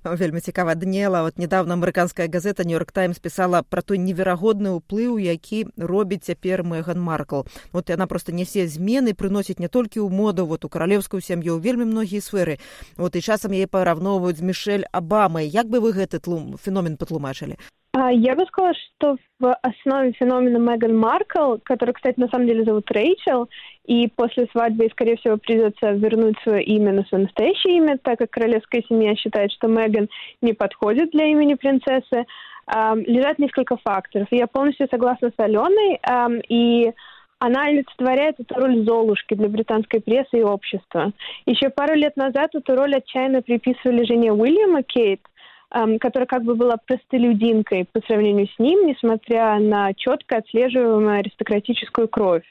вельмі 0.05 0.41
цікава 0.41 0.75
днела. 0.75 1.23
Вот 1.23 1.39
недавно 1.39 1.75
амерыканская 1.75 2.29
газета 2.29 2.65
нью-йорк 2.65 2.93
таймс 2.93 3.19
пісала 3.19 3.63
про 3.63 3.83
той 3.83 3.99
неверагодны 3.99 4.75
ўплыў 4.81 5.19
які 5.19 5.67
робіць 5.77 6.25
цяпер 6.25 6.63
меган 6.63 7.01
маркл. 7.01 7.43
Вот 7.73 7.91
яна 7.91 8.07
просто 8.07 8.33
нясе 8.33 8.67
змены 8.67 9.15
прыносіць 9.15 9.59
не 9.59 9.69
толькі 9.69 10.01
ў 10.01 10.09
моду 10.11 10.47
вот 10.47 10.65
у 10.65 10.69
каралеўскую 10.69 11.21
сям'ю 11.21 11.59
вельмі 11.59 11.85
многія 11.85 12.21
сферы. 12.21 12.59
Вот 12.97 13.17
і 13.17 13.21
часам 13.21 13.53
яе 13.53 13.67
параўноўваюць 13.67 14.39
з 14.39 14.43
мішель 14.43 14.85
абамай. 14.93 15.49
Як 15.49 15.69
бы 15.69 15.81
вы 15.81 15.93
гэты 15.93 16.21
тлум 16.21 16.57
феномен 16.59 16.97
патлумачылі 16.97 17.59
Я 17.97 18.35
бы 18.35 18.45
сказала, 18.47 18.75
что 18.75 19.17
в 19.39 19.55
основе 19.63 20.13
феномена 20.13 20.59
Меган 20.59 20.99
Маркл, 20.99 21.59
который, 21.63 21.95
кстати, 21.95 22.19
на 22.19 22.27
самом 22.27 22.49
деле 22.49 22.65
зовут 22.65 22.91
Рэйчел, 22.91 23.49
и 23.87 24.09
после 24.09 24.49
свадьбы, 24.51 24.89
скорее 24.91 25.17
всего, 25.17 25.37
придется 25.37 25.93
вернуть 25.93 26.37
свое 26.43 26.65
имя 26.65 26.93
на 26.93 27.05
свое 27.05 27.25
настоящее 27.25 27.77
имя, 27.77 27.99
так 27.99 28.19
как 28.19 28.31
королевская 28.31 28.83
семья 28.89 29.15
считает, 29.15 29.53
что 29.53 29.69
Меган 29.69 30.09
не 30.43 30.55
подходит 30.55 31.13
для 31.13 31.27
имени 31.27 31.55
принцессы, 31.55 32.27
эм, 32.67 33.01
лежат 33.03 33.39
несколько 33.39 33.77
факторов. 33.77 34.27
Я 34.33 34.49
полностью 34.49 34.89
согласна 34.91 35.31
с 35.31 35.41
Аленой, 35.41 36.01
и 36.49 36.93
она 37.39 37.67
олицетворяет 37.67 38.41
эту 38.41 38.55
роль 38.55 38.85
Золушки 38.85 39.35
для 39.35 39.49
британской 39.49 40.01
прессы 40.01 40.39
и 40.39 40.43
общества. 40.43 41.13
Еще 41.47 41.69
пару 41.69 41.95
лет 41.95 42.17
назад 42.17 42.55
эту 42.55 42.75
роль 42.75 42.97
отчаянно 42.97 43.43
приписывали 43.43 44.05
жене 44.05 44.33
Уильяма 44.33 44.83
Кейт, 44.83 45.21
которая 45.71 46.27
как 46.27 46.45
бы 46.45 46.55
была 46.55 46.77
простолюдинкой 46.77 47.87
по 47.93 48.01
сравнению 48.07 48.47
с 48.49 48.59
ним, 48.59 48.87
несмотря 48.87 49.59
на 49.59 49.93
четко 49.95 50.37
отслеживаемую 50.37 51.19
аристократическую 51.19 52.09
кровь. 52.09 52.45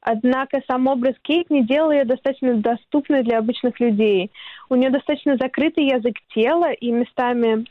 Однако 0.00 0.62
сам 0.68 0.86
образ 0.86 1.14
Кейт 1.22 1.50
не 1.50 1.64
делал 1.64 1.90
ее 1.90 2.04
достаточно 2.04 2.54
доступной 2.54 3.24
для 3.24 3.38
обычных 3.38 3.80
людей. 3.80 4.30
У 4.68 4.76
нее 4.76 4.90
достаточно 4.90 5.36
закрытый 5.36 5.86
язык 5.86 6.14
тела, 6.32 6.70
и 6.72 6.92
местами 6.92 7.66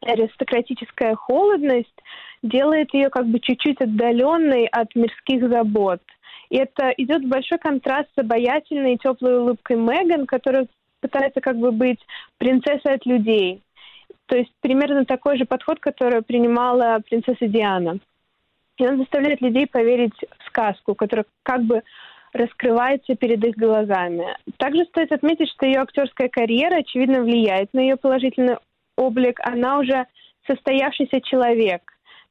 аристократическая 0.00 1.14
холодность 1.14 2.02
делает 2.42 2.94
ее 2.94 3.10
как 3.10 3.26
бы 3.26 3.38
чуть-чуть 3.40 3.80
отдаленной 3.82 4.66
от 4.66 4.94
мирских 4.94 5.46
забот. 5.48 6.00
И 6.48 6.56
это 6.56 6.90
идет 6.96 7.24
в 7.24 7.28
большой 7.28 7.58
контраст 7.58 8.08
с 8.14 8.18
обаятельной 8.18 8.94
и 8.94 8.98
теплой 8.98 9.38
улыбкой 9.38 9.76
Меган, 9.76 10.26
которая 10.26 10.66
пытается 11.00 11.40
как 11.40 11.58
бы 11.58 11.70
быть 11.70 12.00
принцессой 12.38 12.94
от 12.94 13.04
людей. 13.06 13.62
То 14.28 14.36
есть 14.36 14.52
примерно 14.60 15.06
такой 15.06 15.38
же 15.38 15.46
подход, 15.46 15.80
который 15.80 16.22
принимала 16.22 17.00
принцесса 17.00 17.46
Диана. 17.48 17.98
И 18.76 18.86
он 18.86 18.98
заставляет 18.98 19.40
людей 19.40 19.66
поверить 19.66 20.14
в 20.38 20.46
сказку, 20.46 20.94
которая 20.94 21.24
как 21.42 21.62
бы 21.62 21.82
раскрывается 22.34 23.16
перед 23.16 23.42
их 23.42 23.56
глазами. 23.56 24.36
Также 24.58 24.84
стоит 24.84 25.12
отметить, 25.12 25.48
что 25.50 25.66
ее 25.66 25.80
актерская 25.80 26.28
карьера, 26.28 26.76
очевидно, 26.76 27.22
влияет 27.22 27.72
на 27.72 27.80
ее 27.80 27.96
положительный 27.96 28.58
облик. 28.96 29.40
Она 29.42 29.78
уже 29.78 30.06
состоявшийся 30.46 31.22
человек. 31.22 31.82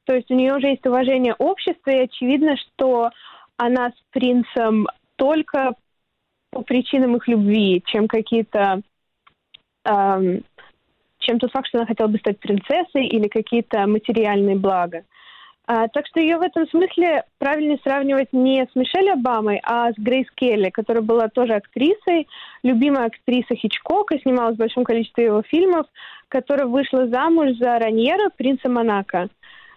То 0.06 0.14
есть 0.16 0.30
у 0.30 0.36
нее 0.36 0.56
уже 0.56 0.68
есть 0.68 0.86
уважение 0.86 1.34
общества, 1.34 1.90
и 1.90 2.04
очевидно, 2.04 2.56
что 2.58 3.10
она 3.58 3.90
с 3.90 4.04
принцем 4.12 4.88
только 5.16 5.74
по 6.52 6.62
причинам 6.62 7.16
их 7.18 7.28
любви, 7.28 7.82
чем 7.88 8.08
какие-то 8.08 8.82
эм, 9.84 10.44
чем 11.28 11.40
тот 11.40 11.52
факт, 11.52 11.68
что 11.68 11.80
она 11.80 11.88
хотела 11.88 12.08
бы 12.08 12.18
стать 12.18 12.40
принцессой 12.40 13.06
или 13.08 13.28
какие-то 13.28 13.86
материальные 13.88 14.56
блага. 14.56 15.04
А, 15.70 15.90
так 15.90 16.08
что 16.08 16.22
ее 16.22 16.38
в 16.38 16.42
этом 16.42 16.66
смысле 16.70 17.24
правильно 17.40 17.78
сравнивать 17.84 18.32
не 18.32 18.66
с 18.66 18.74
Мишель 18.74 19.12
Обамой, 19.12 19.60
а 19.64 19.92
с 19.92 19.96
Грейс 19.98 20.28
Келли, 20.36 20.70
которая 20.70 21.04
была 21.04 21.28
тоже 21.28 21.56
актрисой, 21.56 22.28
любимая 22.64 23.08
актриса 23.08 23.54
Хичкока, 23.54 24.18
снималась 24.20 24.56
в 24.56 24.60
большом 24.60 24.86
количестве 24.86 25.26
его 25.26 25.42
фильмов, 25.42 25.86
которая 26.30 26.68
вышла 26.68 27.08
замуж 27.08 27.58
за 27.60 27.80
Раньера, 27.80 28.30
принца 28.38 28.70
Монако. 28.70 29.28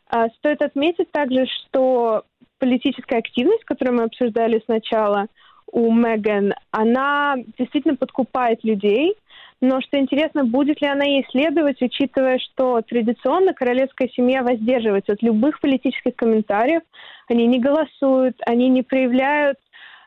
А, 0.09 0.29
стоит 0.39 0.63
отметить 0.63 1.11
также, 1.11 1.47
что 1.47 2.23
политическая 2.61 3.19
активность, 3.19 3.65
которую 3.65 3.97
мы 3.97 4.05
обсуждали 4.05 4.63
сначала 4.67 5.27
у 5.73 5.93
Меган, 5.93 6.55
она 6.71 7.35
действительно 7.59 7.97
подкупает 7.97 8.63
людей– 8.63 9.17
но 9.61 9.81
что 9.83 9.99
интересно, 9.99 10.45
будет 10.45 10.81
ли 10.81 10.89
она 10.89 11.05
ей 11.05 11.27
следовать, 11.31 11.83
учитывая, 11.83 12.39
что 12.39 12.81
традиционно 12.83 13.53
королевская 13.53 14.09
семья 14.09 14.43
воздерживается 14.43 15.13
от 15.13 15.23
любых 15.23 15.61
политических 15.61 16.17
комментариев, 16.17 16.83
они 17.29 17.47
не 17.47 17.59
голосуют, 17.59 18.37
они 18.47 18.71
не 18.71 18.83
проявляют 18.83 19.59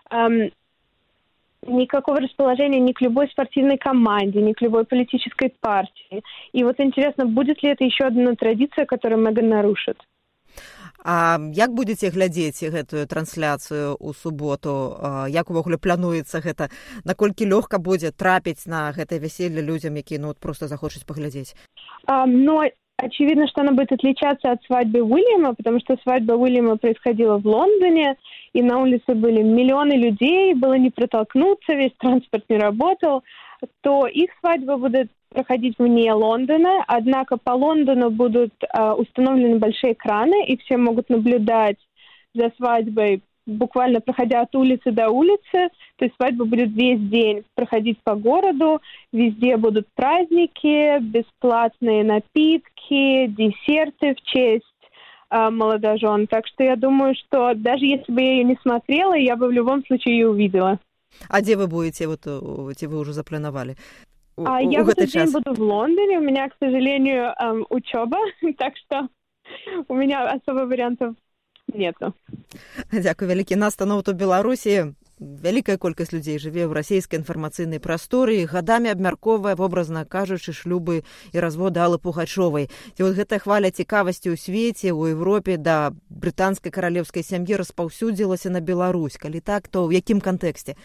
эм, 0.10 0.52
никакого 1.68 2.20
расположения 2.20 2.80
ни 2.80 2.94
к 2.94 3.02
любой 3.02 3.28
спортивной 3.30 3.78
команде, 3.78 4.42
ни 4.42 4.54
к 4.54 4.62
любой 4.62 4.86
политической 4.86 5.54
партии. 5.60 6.24
И 6.52 6.64
вот 6.64 6.80
интересно, 6.80 7.26
будет 7.26 7.62
ли 7.62 7.70
это 7.70 7.84
еще 7.84 8.06
одна 8.06 8.36
традиция, 8.36 8.86
которую 8.86 9.22
Меган 9.22 9.50
нарушит? 9.50 9.98
А 11.04 11.38
як 11.52 11.74
будзеце 11.76 12.10
глядзець 12.16 12.64
гэтую 12.64 13.04
трансляцыю 13.12 14.00
ў 14.00 14.10
суботу? 14.16 14.96
Як 15.28 15.52
увогуле 15.52 15.78
плануецца 15.78 16.40
гэта? 16.40 16.72
Наколькі 17.04 17.52
лёгка 17.52 17.78
будзе 17.78 18.16
трапіць 18.16 18.64
на 18.66 18.92
гэтае 18.96 19.20
вяселле 19.20 19.60
людзям 19.60 20.00
які 20.00 20.24
ну 20.24 20.32
вот 20.32 20.40
просто 20.40 20.68
захочуць 20.72 21.04
паглядзець? 21.04 21.56
А, 22.08 22.26
но 22.26 22.64
очевидно 22.98 23.48
что 23.48 23.62
она 23.62 23.74
будет 23.74 23.92
отличаться 23.92 24.52
от 24.52 24.64
свадьбы 24.64 25.02
уильяма 25.02 25.54
потому 25.56 25.80
что 25.80 25.98
свадьба 26.04 26.34
уильяма 26.34 26.78
происходила 26.78 27.38
в 27.38 27.46
лондоне 27.46 28.16
и 28.54 28.62
на 28.62 28.80
улице 28.80 29.14
были 29.14 29.42
миллионы 29.42 29.94
людей 29.94 30.54
было 30.54 30.76
не 30.76 30.90
протолкнуться 30.90 31.74
весь 31.74 31.94
транспорт 32.00 32.46
не 32.50 32.58
работал. 32.58 33.24
То 33.82 34.08
их 34.08 34.30
свадьба 34.40 34.78
будет 34.78 35.10
проходить 35.34 35.76
вне 35.78 36.14
Лондона, 36.14 36.84
однако 36.88 37.38
по 37.38 37.52
Лондону 37.52 38.10
будут 38.10 38.54
э, 38.62 38.92
установлены 38.92 39.58
большие 39.58 39.94
экраны, 39.94 40.46
и 40.46 40.58
все 40.58 40.78
могут 40.78 41.10
наблюдать 41.10 41.78
за 42.34 42.52
свадьбой, 42.58 43.22
буквально 43.46 44.00
проходя 44.00 44.42
от 44.42 44.56
улицы 44.56 44.92
до 44.92 45.10
улицы. 45.10 45.70
То 45.98 46.06
есть 46.06 46.16
свадьба 46.16 46.46
будет 46.46 46.72
весь 46.72 47.00
день 47.00 47.44
проходить 47.56 48.00
по 48.04 48.16
городу, 48.16 48.82
везде 49.12 49.58
будут 49.58 49.88
праздники, 49.96 51.00
бесплатные 51.00 52.04
напитки, 52.04 53.28
десерты 53.28 54.16
в 54.16 54.22
честь 54.22 54.66
э, 55.30 55.50
молодожен. 55.50 56.28
Так 56.28 56.48
что 56.48 56.64
я 56.64 56.76
думаю, 56.76 57.16
что 57.16 57.54
даже 57.56 57.86
если 57.86 58.12
бы 58.12 58.22
я 58.22 58.32
ее 58.34 58.44
не 58.44 58.58
смотрела, 58.62 59.16
я 59.16 59.36
бы 59.36 59.48
в 59.48 59.52
любом 59.52 59.86
случае 59.86 60.18
ее 60.18 60.30
увидела. 60.30 60.80
А 61.30 61.42
где 61.42 61.56
вы 61.56 61.68
будете, 61.68 62.08
вот, 62.08 62.22
где 62.72 62.88
вы 62.88 63.00
уже 63.00 63.14
заплановали? 63.14 63.76
А 64.38 64.62
я 64.62 64.84
в 64.84 64.90
этот 64.90 65.10
день 65.10 65.32
буду 65.32 65.54
в 65.54 65.62
Лондоне. 65.62 66.20
У 66.20 66.22
меня, 66.22 66.50
к 66.50 66.56
сожалению, 66.60 67.34
эм, 67.40 67.66
учеба, 67.70 68.18
так 68.58 68.74
что 68.78 69.08
у 69.88 69.96
меня 69.96 70.26
особо 70.26 70.66
вариантов 70.66 71.16
нету. 71.68 72.14
Дякую 72.92 73.30
вялікі 73.30 73.56
настаноў 73.56 74.04
у 74.10 74.14
беларусі 74.14 74.94
вялікая 75.20 75.78
колькасць 75.78 76.12
людзей 76.12 76.40
жыве 76.42 76.66
ў 76.68 76.74
расійскай 76.76 77.20
інфармацыйнай 77.22 77.80
прасторы 77.80 78.44
гадамі 78.50 78.92
абмяркоўвае 78.92 79.56
вобразна 79.56 80.04
кажучы 80.06 80.54
шлюбы 80.58 81.04
і 81.32 81.38
разводы 81.40 81.80
алы 81.80 81.98
пугачовай 82.02 82.68
ці 82.98 83.02
вот 83.06 83.16
гэтая 83.16 83.40
хваля 83.40 83.72
цікавасці 83.72 84.34
ў 84.34 84.38
свеце 84.38 84.92
у 84.92 85.06
Еўропе 85.08 85.58
да 85.58 85.94
брытанскай 86.10 86.74
каралеўскай 86.74 87.24
сям'і 87.24 87.62
распаўсюдзілася 87.62 88.50
на 88.50 88.60
Беларусь. 88.60 89.18
Калі 89.18 89.40
так 89.40 89.70
то 89.70 89.86
ў 89.88 90.02
якім 90.02 90.20
кантэксце 90.20 90.76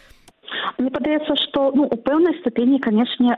Мне 0.78 0.90
падаецца 0.94 1.34
што 1.42 1.72
ну 1.74 1.88
у 1.90 1.96
пэўнай 2.06 2.36
ступені 2.38 2.78
канешне 2.78 3.34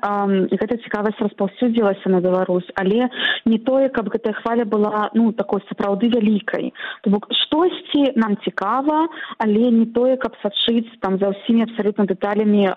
гэта 0.52 0.76
цікавасць 0.84 1.22
распаўсюдзілася 1.24 2.12
на 2.12 2.20
Беларусь 2.20 2.68
але 2.76 3.08
не 3.48 3.58
тое 3.58 3.88
каб 3.88 4.10
гэтая 4.12 4.34
хваля 4.42 4.66
была 4.68 5.08
ну 5.14 5.32
такой 5.32 5.64
сапраўды 5.68 6.12
вялікай. 6.12 6.74
То 7.00 7.10
бок 7.16 7.30
штосьці 7.32 8.12
нам 8.20 8.36
цікава 8.44 9.08
але 9.38 9.72
не 9.72 9.86
тое 9.88 10.20
каб 10.20 10.36
сачыць 10.44 10.92
там 11.00 11.16
за 11.16 11.32
ўсімі 11.32 11.64
абсалютна 11.64 12.04
дэталямі 12.12 12.76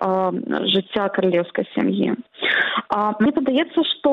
жыцця 0.72 1.12
каралеўскай 1.12 1.67
сям'і. 1.75 2.15
Мне 3.20 3.32
падаецца 3.36 3.84
што 3.91 4.12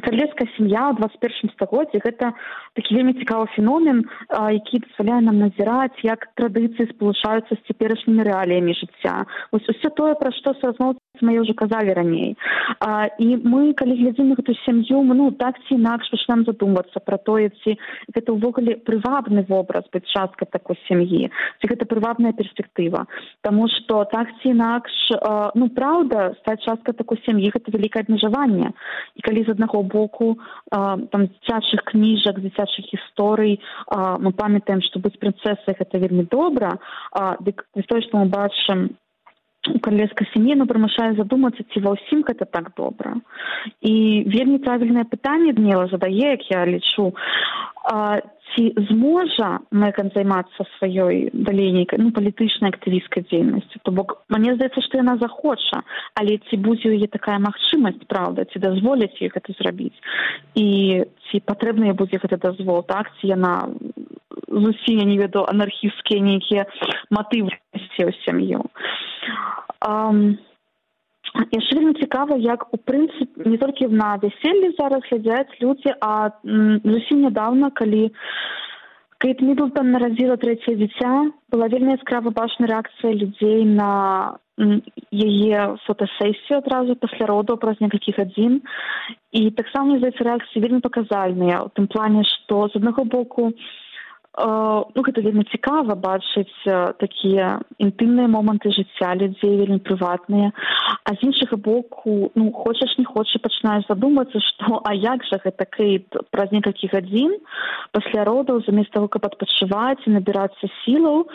каралевская 0.00 0.48
сям'я 0.56 0.88
ў 0.90 0.96
двадцать 0.96 1.20
першым 1.20 1.52
стагоддзі 1.52 2.00
гэта 2.00 2.32
такі 2.74 2.94
вельмі 2.94 3.14
цікавы 3.18 3.46
феномен 3.56 4.04
які 4.30 4.82
дазваляе 4.86 5.20
нам 5.26 5.38
назіраць 5.42 5.98
як 6.06 6.28
традыцыі 6.38 6.90
спалучаюцца 6.94 7.54
з 7.54 7.60
цяперашнімі 7.70 8.26
рэаліямі 8.26 8.74
жыцця 8.78 9.26
вось 9.52 9.68
усё 9.68 9.90
тое 9.90 10.14
пра 10.14 10.30
што 10.36 10.54
суразмоўцы 10.60 11.00
мы 11.20 11.36
ўжо 11.40 11.54
казалі 11.54 11.92
раней 11.92 12.36
а, 12.80 13.10
і 13.18 13.36
мы 13.44 13.74
калі 13.74 13.96
глядзім 13.98 14.32
на 14.32 14.34
гэту 14.38 14.54
сям'ю 14.64 15.02
ну 15.04 15.30
так 15.32 15.58
ці 15.66 15.74
інакш 15.74 16.10
пачнам 16.10 16.44
задумвацца 16.46 17.00
пра 17.00 17.18
тое 17.18 17.50
ці 17.62 17.76
гэта 18.14 18.32
ўвогуле 18.32 18.78
прывабны 18.86 19.44
вобраз 19.48 19.84
быць 19.92 20.06
часткай 20.06 20.48
такой 20.50 20.78
сям'і 20.88 21.28
ці 21.60 21.64
гэта 21.66 21.84
прывабная 21.84 22.32
перспектыва 22.32 23.06
Таму 23.42 23.68
што 23.68 24.04
так 24.12 24.28
ці 24.42 24.54
інакш 24.54 24.92
а, 25.18 25.50
ну 25.54 25.68
праўда 25.68 26.34
стаць 26.40 26.62
часткай 26.62 26.94
такой 26.94 27.20
сям'і 27.26 27.50
гэта 27.50 27.74
вялікае 27.74 28.06
абмежаванне 28.06 28.72
і 29.16 29.20
калі 29.26 29.44
з 29.44 29.56
аднаго 29.56 29.82
боку 29.82 30.38
а, 30.70 30.96
там 31.12 31.28
дзіцячых 31.28 31.84
кніжак 31.92 32.40
дзіцячых 32.60 32.92
гісторый 32.92 33.60
мы 33.90 34.32
памятаем 34.32 34.82
што 34.82 35.00
быць 35.00 35.18
прынцэсай 35.20 35.76
гэта 35.78 35.98
вельмі 35.98 36.24
добра 36.30 36.78
дык 37.40 37.64
тое 37.88 38.02
што 38.04 38.18
мы 38.18 38.26
бачым 38.26 38.96
калескай 39.84 40.28
сям'і 40.32 40.56
ну 40.56 40.66
прымушае 40.66 41.14
задумацца 41.16 41.64
ці 41.72 41.80
ва 41.84 41.96
ўсім 41.96 42.24
гэта 42.24 42.44
так 42.44 42.72
добра 42.76 43.16
і 43.80 44.24
вельмі 44.26 44.58
правільнае 44.58 45.04
пытанне 45.04 45.52
днела 45.52 45.88
задае 45.88 46.12
як 46.12 46.44
я 46.50 46.64
лічу 46.64 47.12
ці 48.54 48.74
зможа 48.90 49.60
мэкан 49.70 50.10
займацца 50.14 50.66
сваёй 50.78 51.30
далейнейкай 51.32 51.98
ну 52.02 52.10
палітычнай 52.10 52.72
актывісцкай 52.74 53.24
дзейнасцю? 53.30 53.80
То 53.84 53.92
бок 53.92 54.22
мне 54.28 54.54
здаецца 54.54 54.82
што 54.86 54.98
яна 54.98 55.16
захоча 55.22 55.82
але 56.14 56.38
ці 56.50 56.56
будзе 56.56 56.94
яе 56.96 57.06
такая 57.06 57.38
магчымасць 57.38 58.02
праўда 58.10 58.44
ці 58.50 58.58
дазволяць 58.58 59.14
ей 59.20 59.30
гэта 59.30 59.54
зрабіць? 59.58 59.96
І 60.54 61.04
ці 61.30 61.42
патрэбна 61.46 61.94
будзе 61.94 62.18
гэта 62.18 62.36
дазвол 62.36 62.82
так? 62.82 63.10
Ці 63.20 63.30
яна 63.30 63.70
зусім 64.48 64.98
я 64.98 65.06
не 65.06 65.18
веду 65.18 65.46
анархісцкія 65.46 66.20
нейкія 66.20 66.66
матывы 67.10 67.54
ў 68.00 68.12
сям'ю 68.24 68.66
яшчэ 71.52 71.76
вельмі 71.76 71.94
цікава 72.00 72.36
як 72.36 72.66
у 72.74 72.76
прынцыпе 72.76 73.48
не 73.48 73.58
толькі 73.58 73.88
на 73.88 74.16
вяселлі 74.22 74.74
зараз 74.78 75.06
глядзяць 75.10 75.58
людзі 75.62 75.94
а 76.00 76.30
зусім 76.44 77.26
нядаўна 77.26 77.70
калі 77.70 78.10
кейт 79.20 79.42
мідлтон 79.44 79.90
нарадзіла 79.92 80.36
трэцяе 80.40 80.76
дзіця 80.80 81.10
была 81.52 81.68
вельмі 81.68 81.98
яскрава 81.98 82.30
бачна 82.30 82.70
рэакцыя 82.70 83.12
людзей 83.12 83.64
на 83.64 83.90
яе 84.60 85.76
фотасесію 85.86 86.58
адразу 86.58 86.96
пасля 86.96 87.26
роду 87.26 87.56
праз 87.56 87.80
некалькі 87.80 88.12
гадзін. 88.16 88.60
І 89.32 89.50
таксама 89.50 89.98
здаецца 89.98 90.24
рэакцыі 90.24 90.62
вельмі 90.62 90.80
паказальныя 90.84 91.62
у 91.64 91.68
тым 91.72 91.88
плане 91.88 92.24
што 92.28 92.68
з 92.68 92.76
аднаго 92.76 93.04
боку 93.04 93.52
ну 94.38 95.02
гэта 95.02 95.22
вельмі 95.26 95.42
цікава 95.50 95.98
бачыць 95.98 96.54
такія 97.02 97.58
інтымныя 97.82 98.30
моманты 98.30 98.70
жыцця 98.70 99.18
людзей 99.18 99.58
вельмі 99.58 99.82
прыватныя. 99.82 100.54
А 101.02 101.14
з 101.18 101.26
іншага 101.26 101.56
боку 101.56 102.30
ну 102.38 102.52
хочаш 102.52 102.94
не 102.98 103.04
хоча 103.04 103.42
пачынаеш 103.42 103.90
задумацца 103.90 104.38
што 104.38 104.78
а 104.86 104.94
як 104.94 105.26
жа 105.26 105.42
гэта 105.42 105.66
кейт 105.66 106.06
праз 106.30 106.54
некалькі 106.54 106.92
гадзін 106.94 107.34
пасля 107.90 108.24
родаў 108.24 108.62
замест 108.62 108.94
таго 108.94 109.08
каб 109.08 109.26
адпачываць 109.26 110.06
і 110.06 110.14
набірацца 110.14 110.70
сілаў 110.84 111.26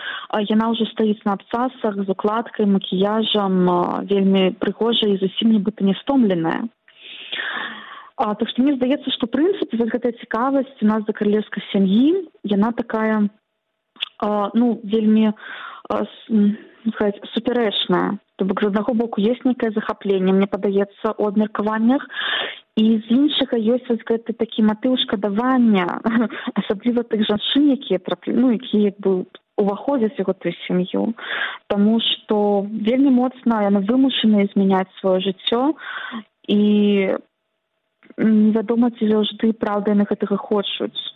яна 0.47 0.71
ўжо 0.71 0.87
стаіць 0.95 1.25
на 1.27 1.35
абцасах 1.35 1.99
з 1.99 2.07
укладкай 2.07 2.65
макіяжам 2.65 4.07
вельмі 4.07 4.55
прыгожая 4.55 5.11
і 5.11 5.19
зусім 5.19 5.51
нібыта 5.51 5.83
не 5.83 5.99
стомленая 5.99 6.63
А, 8.15 8.33
так 8.39 8.47
што 8.47 8.63
мне 8.63 8.77
здаецца, 8.77 9.11
што 9.11 9.27
прынцыпе 9.27 9.75
вось 9.75 9.91
гэтая 9.91 10.13
цікавасць 10.23 10.79
у 10.79 10.87
нас 10.87 11.03
да 11.03 11.11
каралевскай 11.11 11.63
сям'і 11.73 12.23
яна 12.45 12.71
такая 12.71 13.29
ну 14.53 14.79
вельмі 14.83 15.33
сказать, 16.93 17.19
супярэчная. 17.33 18.19
То 18.35 18.45
бок 18.45 18.61
з 18.61 18.67
аднаго 18.67 18.93
боку 18.93 19.21
есть 19.21 19.45
нейкае 19.45 19.71
захапленне 19.71 20.33
мне 20.33 20.47
падаецца 20.47 21.13
у 21.17 21.27
абмеркаваннях. 21.27 22.05
І 22.75 22.99
з 22.99 23.05
іншага 23.09 23.55
ёсць 23.57 23.87
вось 23.87 24.03
гэты 24.03 24.33
такі 24.33 24.67
матыў 24.67 24.97
шкадавання 24.99 26.01
асабліва 26.59 27.07
тых 27.07 27.23
жанчын 27.23 27.71
якія 27.71 27.99
траплі 27.99 28.35
ну 28.35 28.51
якія 28.51 28.91
як 28.91 28.99
бы 28.99 29.25
уваходзяць 29.55 30.19
у 30.19 30.27
гэтую 30.27 30.53
сям'ю. 30.67 31.15
Таму 31.71 31.99
што 32.03 32.67
вельмі 32.67 33.15
моцна 33.15 33.63
яны 33.63 33.79
вымушаны 33.87 34.49
змяняць 34.51 34.91
сваё 34.99 35.23
жыццё. 35.23 35.73
І 36.51 37.15
невядома 38.17 38.91
ці 38.91 39.07
заўжды 39.07 39.53
праўда 39.53 39.95
яны 39.95 40.03
гэтага 40.03 40.35
хочуць 40.37 41.15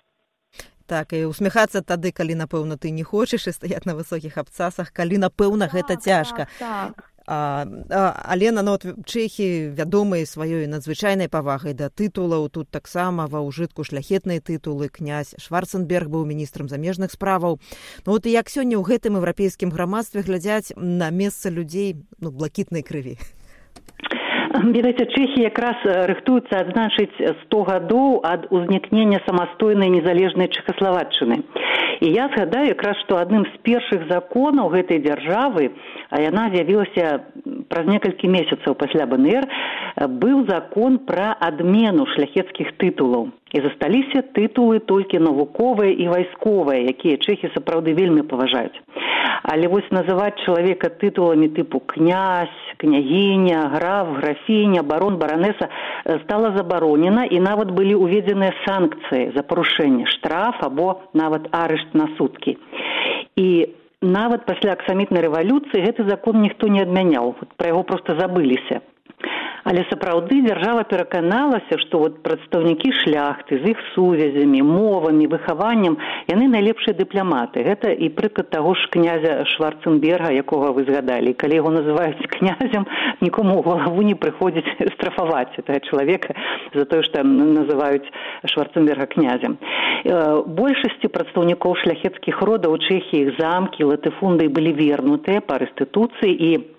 так 0.89 1.13
і 1.13 1.30
усміхацца 1.30 1.86
тады 1.86 2.10
калі 2.10 2.34
напэўна 2.41 2.82
ты 2.82 2.89
не 2.89 3.06
хочаш 3.06 3.45
і 3.47 3.54
стаяць 3.54 3.86
на 3.86 3.93
высокіх 3.93 4.41
абцасах 4.41 4.89
калі 4.89 5.21
напэўна 5.21 5.69
гэта 5.69 5.95
так, 5.95 6.04
цяжка. 6.04 6.49
так, 6.58 6.97
так. 6.97 7.10
А, 7.32 7.67
а, 7.93 8.25
алена 8.25 8.63
ну, 8.65 8.73
чэхі 8.82 9.78
вядомыя 9.78 10.25
сваёй 10.25 10.65
надзвычайнай 10.65 11.30
павагай 11.30 11.78
да 11.78 11.93
тытулаў 11.93 12.49
тут 12.49 12.73
таксама 12.73 13.30
ва 13.30 13.45
ўжытку 13.45 13.86
шляхетныя 13.86 14.41
тытулы 14.41 14.89
князь 14.89 15.38
шварценберг 15.38 16.10
быў 16.10 16.25
міністрам 16.25 16.65
замежных 16.65 17.13
справаў. 17.13 17.62
Ну 18.06 18.17
вот 18.17 18.25
і 18.25 18.34
як 18.34 18.49
сёння 18.49 18.82
ў 18.82 18.84
гэтым 18.89 19.21
еўрапейскім 19.21 19.69
грамадстве 19.69 20.25
глядзяць 20.25 20.73
на 20.73 21.13
месца 21.13 21.54
людзей 21.54 22.02
ну 22.17 22.34
блакітнай 22.34 22.82
крыві 22.82 23.21
ведаеце 24.76 25.06
чэхі 25.06 25.44
якраз 25.46 25.78
рыхтуецца 26.10 26.62
адзначыць 26.64 27.34
сто 27.44 27.64
гадоў 27.70 28.22
ад 28.26 28.48
узнікнення 28.50 29.22
самастойнай 29.28 29.92
незалежнай 29.94 30.50
чэхаславаччыны 30.50 31.38
і 32.02 32.08
я 32.10 32.30
згадаю 32.34 32.72
якраз 32.72 32.98
што 33.04 33.20
адным 33.22 33.46
з 33.46 33.62
першых 33.68 34.08
законаў 34.10 34.72
гэтай 34.74 35.04
дзяржавы 35.06 35.70
а 36.10 36.22
яна 36.24 36.50
з'явілася 36.54 37.30
праз 37.70 37.86
некалькі 37.94 38.32
месяцаў 38.32 38.74
пасля 38.80 39.06
бнр 39.06 39.46
быў 40.24 40.48
закон 40.50 40.98
пра 41.06 41.36
адмену 41.38 42.08
шляхецкіх 42.16 42.74
тытулаў 42.82 43.30
і 43.54 43.62
засталіся 43.62 44.22
тытулы 44.36 44.80
толькі 44.80 45.20
навуковыя 45.26 45.92
і 45.94 46.08
вайсковыя 46.14 46.86
якія 46.94 47.18
чэхі 47.18 47.50
сапраўды 47.56 47.94
вельмі 47.98 48.22
паважаюць. 48.30 48.78
Але 49.44 49.68
вось 49.68 49.90
называць 49.92 50.38
чалавека 50.46 50.90
тытуламі 51.02 51.50
тыпу 51.58 51.82
князь 51.82 52.60
княгіня 52.78 53.70
граф 53.74 54.14
графіня 54.20 54.84
барон 54.84 55.18
баранеса 55.18 55.70
стала 56.24 56.54
забаронена 56.58 57.26
і 57.26 57.40
нават 57.40 57.72
былі 57.72 57.98
ўведзеныя 58.00 58.54
санкцыі 58.68 59.34
за 59.36 59.44
парушэнне 59.44 60.06
штраф 60.16 60.62
або 60.62 61.02
нават 61.14 61.50
арышт 61.52 61.94
на 61.94 62.08
суткі. 62.18 62.58
І 63.36 63.50
нават 64.02 64.46
пасля 64.46 64.78
аксамітнай 64.78 65.26
рэвалюцыі 65.28 65.84
гэты 65.84 66.08
закон 66.08 66.40
ніхто 66.46 66.68
не 66.68 66.86
адмяняў. 66.86 67.36
Пра 67.58 67.74
яго 67.74 67.84
проста 67.84 68.16
забыліся 68.16 68.80
але 69.70 69.84
сапраўды 69.90 70.42
дзяржава 70.46 70.84
пераканалася 70.90 71.78
што 71.84 72.00
вот 72.04 72.22
прадстаўнікі 72.24 72.92
шляхты 73.04 73.60
з 73.62 73.74
іх 73.74 73.82
сувязямі 73.94 74.62
мовамі 74.66 75.28
выхаваннем 75.34 75.98
яны 76.32 76.48
найлепшыя 76.54 76.96
дыпламаты 76.98 77.66
гэта 77.68 77.92
і 77.94 78.10
прыклад 78.16 78.50
таго 78.56 78.74
ж 78.74 78.90
князя 78.94 79.44
шварценберга 79.56 80.32
якога 80.34 80.72
вы 80.74 80.86
згадалі. 80.88 81.34
Калі 81.34 81.60
яго 81.62 81.72
называюць 81.76 82.26
князем 82.38 82.88
нікому 83.22 83.60
ў 83.60 83.64
галаву 83.68 84.02
не 84.02 84.16
прыходзіць 84.16 84.74
страфаваць 84.96 85.54
этого 85.58 85.80
чалавека 85.80 86.34
за 86.74 86.86
тое 86.86 87.04
што 87.04 87.24
называюць 87.24 88.08
шварценберга 88.50 89.06
князем. 89.12 89.60
Большасці 90.48 91.12
прадстаўнікоў 91.12 91.76
шляхецкіх 91.84 92.42
родаў 92.42 92.80
чэхіі 92.80 93.36
замкі 93.38 93.92
латыфунды 93.92 94.48
былі 94.50 94.74
вернутыя 94.74 95.44
па 95.44 95.60
рэстытуцыі 95.60 96.32
і 96.32 96.79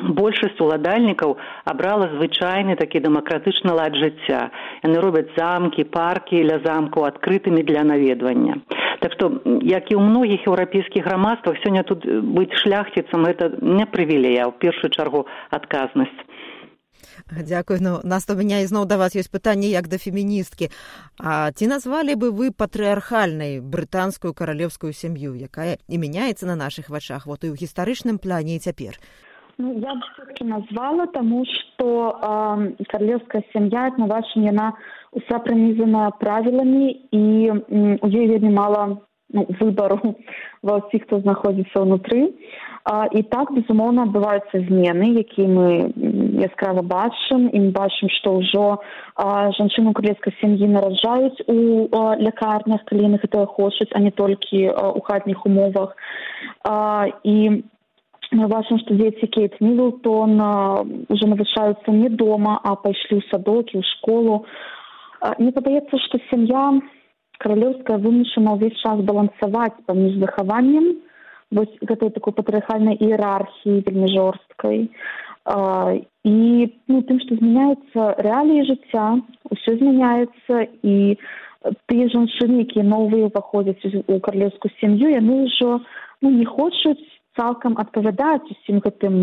большасць 0.00 0.60
уладальнікаў 0.60 1.36
абрала 1.64 2.08
звычайны 2.14 2.76
такі 2.76 3.02
дэмакратычны 3.04 3.72
лад 3.74 3.96
жыцця. 3.98 4.50
Яны 4.84 5.00
робяць 5.00 5.30
замкі 5.36 5.84
паркі 5.84 6.42
ля 6.44 6.60
замкаў 6.64 7.08
адкрытымі 7.10 7.62
для 7.62 7.84
наведвання. 7.84 8.62
Так 9.00 9.12
што 9.14 9.30
як 9.62 9.90
і 9.90 9.98
ў 9.98 10.02
многіх 10.02 10.46
еўрапейскіх 10.46 11.04
грамадствах 11.04 11.58
сёння 11.62 11.82
тут 11.82 12.06
быць 12.06 12.54
шляхціцам 12.62 13.26
это 13.26 13.50
не 13.62 13.86
прывілея 13.86 14.50
ў 14.50 14.52
першую 14.58 14.90
чаргу 14.90 15.26
адказнасць. 15.50 16.18
Дякую 17.30 17.78
ну 17.80 18.00
нас 18.04 18.24
то 18.26 18.34
меня 18.34 18.62
ізноў 18.62 18.86
да 18.86 18.98
вас 18.98 19.14
ёсць 19.14 19.30
пытанне 19.30 19.70
як 19.70 19.88
да 19.88 19.98
феміністкі. 19.98 20.70
А 21.18 21.52
ці 21.52 21.66
назвалі 21.66 22.14
бы 22.14 22.30
вы 22.30 22.50
патрыархальнай 22.50 23.60
брытанскую 23.60 24.34
каралеўскую 24.34 24.92
сям'ю 24.92 25.34
якая 25.34 25.78
і 25.88 25.98
мяняецца 25.98 26.46
на 26.46 26.56
наших 26.56 26.90
вачах 26.90 27.26
вот 27.26 27.44
і 27.44 27.52
ў 27.52 27.58
гістарычным 27.58 28.18
пляне 28.18 28.56
і 28.56 28.62
цяпер 28.62 28.98
ну, 29.58 29.78
я 29.78 29.94
бы 29.94 30.00
все-таки 30.14 30.44
назвала 30.44 31.06
тому 31.06 31.44
что 31.44 32.18
э, 32.22 32.84
королевская 32.88 33.44
семья 33.52 33.92
на 33.96 34.06
вашем 34.06 34.42
яна 34.42 34.74
уся 35.12 35.38
пронизана 35.38 36.10
правилами 36.10 36.92
и 37.10 37.50
у 38.00 38.08
ей 38.08 38.28
вельмі 38.28 38.50
мало 38.50 38.98
ну, 39.30 39.46
выбору 39.60 40.16
ва 40.62 40.78
ўсіх 40.78 41.04
хто 41.06 41.20
знаходзіцца 41.20 41.82
ўнутры 41.84 42.34
і 42.88 43.20
так 43.28 43.52
безумоўна 43.52 44.08
адбываюцца 44.08 44.64
змены 44.64 45.12
які 45.20 45.44
мы 45.46 45.68
яскрава 46.40 46.82
бачым 46.82 47.46
і 47.52 47.58
мы 47.60 47.70
бачым 47.70 48.08
што 48.16 48.38
ўжо 48.40 48.80
жанчыну 49.58 49.92
курецкай 49.92 50.32
сям'і 50.40 50.70
нараджаюць 50.72 51.44
у 51.46 51.88
лякарнях 52.22 52.86
калі 52.88 53.10
яны 53.10 53.20
гэтага 53.22 53.46
хочуць 53.46 53.92
а 53.92 54.00
не 54.00 54.10
толькі 54.10 54.70
у 54.72 55.00
хатніх 55.04 55.44
умовах. 55.46 55.96
І 57.22 57.62
мы 58.32 58.48
бачым 58.48 58.78
што 58.84 58.94
дзеці 58.94 59.26
кейт 59.32 59.56
мілтон 59.60 60.36
уже 61.08 61.26
навучаюцца 61.26 61.92
не 61.96 62.08
дома 62.08 62.60
а 62.62 62.76
пайшлі 62.76 63.20
ў 63.20 63.24
садокі 63.30 63.80
ў 63.80 63.84
школу. 63.96 64.44
Мне 65.38 65.52
падаецца 65.52 65.96
што 66.04 66.20
сям'я 66.28 66.78
каралеўская 67.38 67.98
вымушана 67.98 68.56
ўвесь 68.58 68.76
час 68.82 69.00
балансаваць 69.08 69.78
паміж 69.86 70.18
захаваннем 70.20 70.98
вось 71.50 71.72
гэтай 71.80 72.10
такой 72.12 72.36
патрыархальнай 72.36 72.98
іерархіі 73.00 73.82
вельмі 73.86 74.12
жорсткай 74.12 74.90
і 76.28 76.36
ну 76.92 77.02
тым 77.08 77.20
што 77.24 77.38
змяняецца 77.40 78.20
рэаліі 78.26 78.66
жыцця 78.68 79.06
ўсё 79.54 79.76
змяняецца 79.80 80.66
і 80.84 81.16
тыя 81.88 82.08
жанчыны 82.12 82.66
якія 82.68 82.84
новыя 82.84 83.30
ўваходзяць 83.32 84.04
у 84.04 84.18
каралеўскую 84.20 84.72
сям'ю 84.80 85.08
яны 85.14 85.46
ўжо 85.48 85.80
ну 86.20 86.34
не 86.34 86.44
хочуць 86.44 87.00
цалкам 87.38 87.78
адпавядаць 87.78 88.42
усім 88.50 88.82
гэтым 88.82 89.14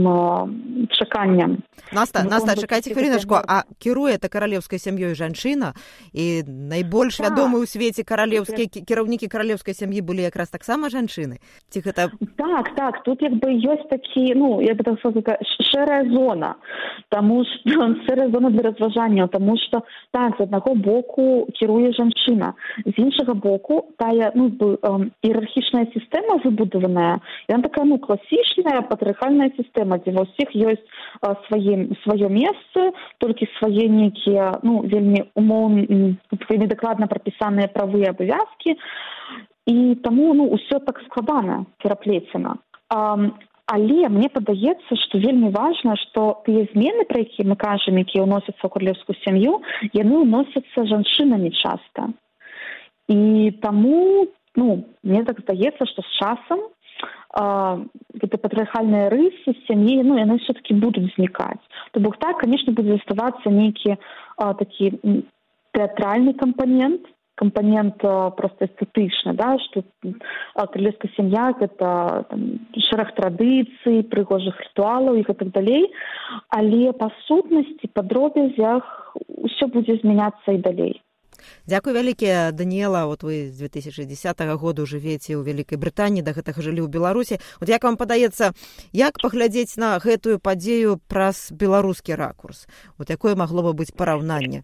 чаканням. 0.96 1.60
Наста 1.92 2.24
наста 2.24 2.56
чакайце 2.56 2.96
хвіліначку. 2.96 3.36
а 3.36 3.64
кіруе 3.78 4.16
это 4.16 4.30
каралеўскай 4.30 4.80
сям'ёй 4.80 5.16
жанчына? 5.16 5.76
І 6.14 6.44
найбольш 6.48 7.18
так. 7.18 7.30
вядомы 7.30 7.60
ў 7.60 7.68
свеце 7.68 8.08
каралеўскія 8.08 8.68
кіраўнікі 8.88 9.28
каралеўскай 9.28 9.74
сям'і 9.76 10.02
былі 10.02 10.24
якраз 10.24 10.50
таксама 10.50 10.88
жанчыны? 10.90 11.44
Ці 11.70 11.84
гэта 11.84 12.10
так 12.38 12.72
так 12.76 13.04
тут 13.04 13.22
як 13.22 13.36
бы 13.44 13.52
ёсць 13.52 13.88
такі 13.92 14.34
ну 14.36 14.62
я 14.62 14.74
бы 14.74 14.84
так 14.84 15.00
сказала, 15.00 15.38
шэрая 15.72 16.08
зона. 16.10 16.56
Таму 17.10 17.44
што 17.44 17.92
шэрая 18.08 18.32
зона 18.32 18.50
для 18.50 18.72
разважання 18.72 19.28
таму 19.28 19.58
што 19.58 19.84
так 20.12 20.38
з 20.40 20.48
аднаго 20.48 20.76
боку 20.76 21.48
кіруе 21.60 21.92
жанчына 21.92 22.54
з 22.86 22.96
іншага 22.98 23.34
боку 23.34 23.92
тая 23.98 24.32
ну 24.36 24.48
іерархічная 25.22 25.86
сістэма 25.94 26.40
выбудаваная 26.46 27.20
яна 27.50 27.62
такая 27.68 27.86
ну 27.86 28.00
класічная 28.08 28.82
патрыхальная 28.90 29.50
сістэма 29.58 30.00
дзе 30.04 30.16
ва 30.18 30.26
ўсіх 30.28 30.54
ёсць 30.56 30.86
свае 31.48 31.76
сваё 32.04 32.30
месцы 32.30 32.92
толькі 33.24 33.50
свае 33.58 33.90
нейкія 33.90 34.62
ну 34.64 34.82
вельмі 34.86 35.26
умоў 35.36 35.74
вельмі 36.50 36.68
дакладна 36.72 37.10
прапісаныя 37.12 37.68
правы 37.74 38.06
абавязкі. 38.10 38.78
І 39.66 39.98
таму 40.06 40.34
ну 40.38 40.54
ўсё 40.54 40.80
так 40.86 41.02
складана 41.10 41.66
пераплецена 41.82 42.56
але 43.66 44.10
мне 44.10 44.30
падаецца 44.30 44.98
што 45.06 45.18
вельмі 45.18 45.50
важна 45.54 45.96
што 45.98 46.42
тыя 46.46 46.68
змены 46.74 47.06
пра 47.10 47.26
якія 47.26 47.50
мы 47.50 47.58
кажам 47.58 47.98
якія 47.98 48.26
ўносяцца 48.26 48.62
ў 48.62 48.70
курлевскую 48.70 49.18
сям'ю 49.26 49.58
яны 49.98 50.22
ўносяцца 50.22 50.86
жанчынамі 50.86 51.50
часта. 51.50 52.14
І 53.10 53.52
таму 53.66 54.30
ну 54.56 54.86
мне 55.02 55.26
так 55.26 55.42
здаецца 55.42 55.90
што 55.90 56.06
з 56.06 56.10
часам 56.22 56.62
гэты 57.36 58.38
патрыархальныя 58.40 59.10
рысы 59.12 59.56
сям'і 59.68 60.04
ну 60.04 60.18
яны 60.18 60.40
все 60.40 60.54
таки 60.54 60.74
будуць 60.74 61.12
знікаць 61.16 61.64
то 61.92 62.00
бок 62.00 62.18
так 62.18 62.40
конечно 62.40 62.74
будзе 62.74 62.96
заставацца 62.96 63.52
нейкі 63.52 63.98
такі 64.38 64.94
тэатральны 65.76 66.34
кампанент 66.34 67.12
кампанент 67.36 67.98
просто 68.00 68.66
эстэтычна 68.66 69.34
да 69.34 69.58
что 69.60 69.84
крылеская 70.72 71.12
сям'я 71.16 71.54
это 71.60 72.26
шэраг 72.90 73.14
традыцый 73.16 74.04
прыгожых 74.04 74.60
рытуалаў 74.60 75.20
і 75.20 75.26
гэтак 75.28 75.52
далей. 75.52 75.92
Але 76.50 76.94
па 76.94 77.12
сутнасці 77.28 77.92
па 77.94 78.02
дробязях 78.02 79.16
усё 79.28 79.68
будзе 79.68 80.00
змяняцца 80.00 80.56
і 80.56 80.64
далей 80.64 81.02
Дякую 81.68 81.96
вялікія 81.96 82.52
Даніела 82.52 83.06
вот 83.06 83.24
вы 83.24 83.52
з 83.52 83.58
2010 83.58 84.42
году 84.56 84.86
жывеце 84.86 85.36
ў 85.36 85.44
вялікай 85.44 85.78
брытаніі 85.78 86.22
да 86.22 86.32
гэтага 86.32 86.62
жылі 86.62 86.86
ў 86.86 86.90
беларусі. 86.90 87.40
Вот 87.60 87.70
як 87.70 87.84
вам 87.84 87.98
падаецца 87.98 88.54
як 88.94 89.22
паглядзець 89.22 89.78
на 89.78 90.00
гэтую 90.00 90.40
падзею 90.40 91.00
праз 91.08 91.52
беларускі 91.52 92.16
ракурс? 92.16 92.68
Вот 92.98 93.10
якое 93.10 93.36
магло 93.36 93.62
бы 93.62 93.74
быть 93.74 93.96
параўнанне? 93.96 94.64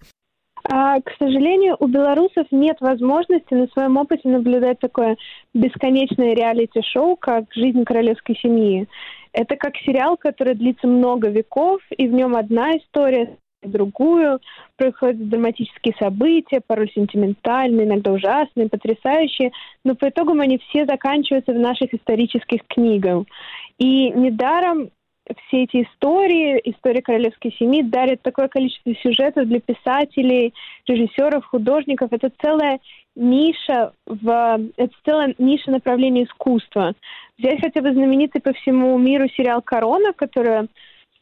А, 0.70 1.02
к 1.02 1.12
сожалению, 1.18 1.76
у 1.80 1.88
белорусов 1.88 2.48
нет 2.52 2.78
возможности 2.82 3.54
на 3.54 3.68
своем 3.68 3.98
опыте 3.98 4.30
наблюдать 4.30 4.80
такое 4.80 5.18
бесконечное 5.54 6.34
реалити-шоу, 6.36 7.16
как 7.16 7.46
«Жизнь 7.54 7.84
королевской 7.84 8.38
семьи». 8.38 8.88
Это 9.34 9.56
как 9.56 9.76
сериал, 9.78 10.18
который 10.18 10.56
длится 10.56 10.88
много 10.88 11.30
веков, 11.30 11.82
и 11.90 12.08
в 12.08 12.12
нем 12.12 12.36
одна 12.36 12.78
история 12.78 13.38
другую, 13.62 14.40
происходят 14.78 15.30
драматические 15.30 15.96
события, 16.00 16.62
порой 16.66 16.92
сентиментальные, 16.94 17.86
иногда 17.86 18.12
ужасные, 18.12 18.70
потрясающие, 18.70 19.52
но 19.84 19.96
по 19.96 20.10
итогам 20.10 20.42
они 20.42 20.60
все 20.70 20.86
заканчиваются 20.86 21.54
в 21.54 21.60
наших 21.60 21.94
исторических 21.94 22.62
книгах. 22.68 23.26
И 23.78 24.10
недаром 24.12 24.90
все 25.48 25.64
эти 25.64 25.84
истории, 25.84 26.60
истории 26.66 27.02
королевской 27.02 27.56
семьи 27.58 27.84
дарят 27.84 28.22
такое 28.22 28.48
количество 28.48 28.94
сюжетов 28.96 29.48
для 29.48 29.60
писателей, 29.60 30.54
режиссеров, 30.88 31.46
художников. 31.46 32.12
Это 32.12 32.32
целая 32.42 32.80
ниша 33.16 33.94
в 34.06 34.60
это 34.78 34.94
целая 35.06 35.36
ниша 35.38 35.72
направления 35.72 36.24
искусства. 36.24 36.94
Взять 37.38 37.62
хотя 37.62 37.82
бы 37.82 37.94
знаменитый 37.94 38.42
по 38.42 38.54
всему 38.54 38.98
миру 38.98 39.28
сериал 39.30 39.62
Корона, 39.62 40.14
который 40.14 40.68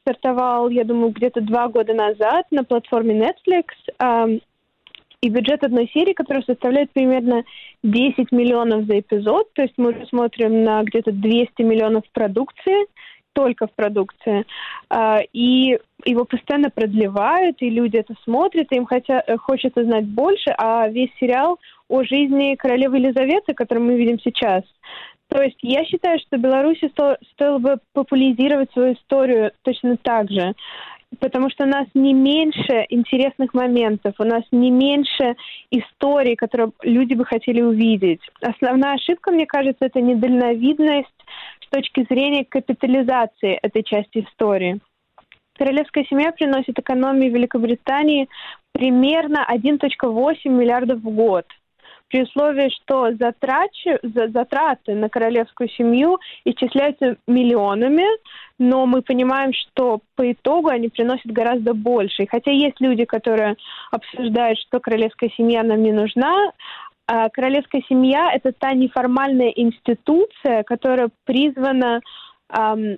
стартовал, 0.01 0.69
я 0.69 0.83
думаю, 0.83 1.11
где-то 1.11 1.41
два 1.41 1.67
года 1.67 1.93
назад 1.93 2.45
на 2.51 2.63
платформе 2.63 3.15
Netflix. 3.15 3.65
Э, 3.99 4.39
и 5.21 5.29
бюджет 5.29 5.63
одной 5.63 5.89
серии, 5.93 6.13
который 6.13 6.43
составляет 6.43 6.91
примерно 6.91 7.43
10 7.83 8.31
миллионов 8.31 8.85
за 8.85 8.99
эпизод. 8.99 9.51
То 9.53 9.63
есть 9.63 9.73
мы 9.77 10.05
смотрим 10.09 10.63
на 10.63 10.81
где-то 10.83 11.11
200 11.11 11.61
миллионов 11.61 12.03
продукции, 12.13 12.87
только 13.33 13.67
в 13.67 13.73
продукции. 13.73 14.45
Э, 14.89 15.19
и 15.33 15.77
его 16.05 16.25
постоянно 16.25 16.69
продлевают, 16.69 17.61
и 17.61 17.69
люди 17.69 17.97
это 17.97 18.13
смотрят, 18.23 18.71
и 18.71 18.75
им 18.75 18.85
хотя, 18.85 19.23
хочется 19.37 19.83
знать 19.83 20.05
больше, 20.05 20.53
а 20.57 20.87
весь 20.87 21.11
сериал 21.19 21.59
о 21.89 22.03
жизни 22.03 22.55
королевы 22.55 22.97
Елизаветы, 22.97 23.53
который 23.53 23.79
мы 23.79 23.95
видим 23.95 24.19
сейчас, 24.19 24.63
то 25.29 25.43
есть 25.43 25.59
я 25.61 25.85
считаю, 25.85 26.19
что 26.19 26.37
Беларуси 26.37 26.89
сто, 26.89 27.15
стоило 27.33 27.59
бы 27.59 27.77
популяризировать 27.93 28.71
свою 28.71 28.93
историю 28.93 29.51
точно 29.61 29.95
так 29.97 30.29
же, 30.31 30.55
потому 31.19 31.51
что 31.51 31.65
у 31.65 31.67
нас 31.67 31.85
не 31.93 32.13
меньше 32.13 32.85
интересных 32.89 33.53
моментов, 33.53 34.15
у 34.17 34.23
нас 34.23 34.43
не 34.51 34.71
меньше 34.71 35.35
историй, 35.69 36.35
которые 36.35 36.71
люди 36.81 37.13
бы 37.13 37.25
хотели 37.25 37.61
увидеть. 37.61 38.21
Основная 38.41 38.93
ошибка, 38.93 39.31
мне 39.31 39.45
кажется, 39.45 39.85
это 39.85 40.01
недальновидность 40.01 41.07
с 41.63 41.69
точки 41.69 42.07
зрения 42.09 42.43
капитализации 42.43 43.59
этой 43.61 43.83
части 43.83 44.25
истории. 44.27 44.79
Королевская 45.59 46.05
семья 46.05 46.31
приносит 46.31 46.79
экономии 46.79 47.29
Великобритании 47.29 48.29
примерно 48.71 49.45
1.8 49.47 50.37
миллиардов 50.45 50.99
в 51.01 51.09
год– 51.11 51.45
при 52.09 52.23
условии, 52.23 52.69
что 52.81 53.11
затрачи, 53.13 53.99
затраты 54.03 54.95
на 54.95 55.09
королевскую 55.09 55.69
семью 55.69 56.19
исчисляются 56.43 57.17
миллионами, 57.27 58.05
но 58.57 58.85
мы 58.85 59.01
понимаем, 59.01 59.53
что 59.53 60.01
по 60.15 60.31
итогу 60.31 60.69
они 60.69 60.89
приносят 60.89 61.31
гораздо 61.31 61.73
больше. 61.73 62.23
И 62.23 62.27
хотя 62.27 62.51
есть 62.51 62.81
люди, 62.81 63.05
которые 63.05 63.55
обсуждают, 63.91 64.59
что 64.59 64.79
королевская 64.79 65.29
семья 65.37 65.63
нам 65.63 65.81
не 65.83 65.91
нужна, 65.91 66.51
а 67.07 67.29
королевская 67.29 67.81
семья– 67.89 68.31
это 68.33 68.51
та 68.51 68.73
неформальная 68.73 69.49
институция, 69.49 70.63
которая 70.63 71.09
призвана 71.25 72.01
эм, 72.55 72.97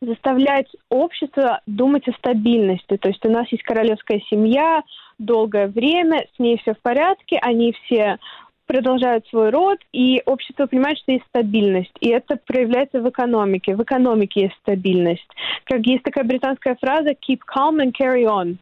заставлять 0.00 0.68
общество 0.90 1.60
думать 1.66 2.06
о 2.08 2.12
стабильности. 2.12 2.96
То 2.96 3.08
есть 3.08 3.24
у 3.24 3.30
нас 3.30 3.46
есть 3.50 3.62
королевская 3.62 4.20
семья, 4.28 4.82
долгое 5.18 5.68
время, 5.68 6.26
с 6.34 6.38
ней 6.38 6.58
все 6.58 6.74
в 6.74 6.80
порядке, 6.80 7.38
они 7.40 7.72
все 7.84 8.18
продолжают 8.66 9.26
свой 9.28 9.50
род, 9.50 9.78
и 9.92 10.22
общество 10.26 10.66
понимает, 10.66 10.98
что 10.98 11.12
есть 11.12 11.24
стабильность. 11.28 11.92
И 12.00 12.08
это 12.08 12.36
проявляется 12.36 13.00
в 13.00 13.08
экономике. 13.08 13.76
В 13.76 13.82
экономике 13.82 14.42
есть 14.42 14.56
стабильность. 14.60 15.28
Как 15.64 15.86
есть 15.86 16.02
такая 16.02 16.24
британская 16.24 16.76
фраза 16.80 17.10
«keep 17.10 17.40
calm 17.46 17.78
and 17.80 17.92
carry 17.98 18.24
on». 18.24 18.56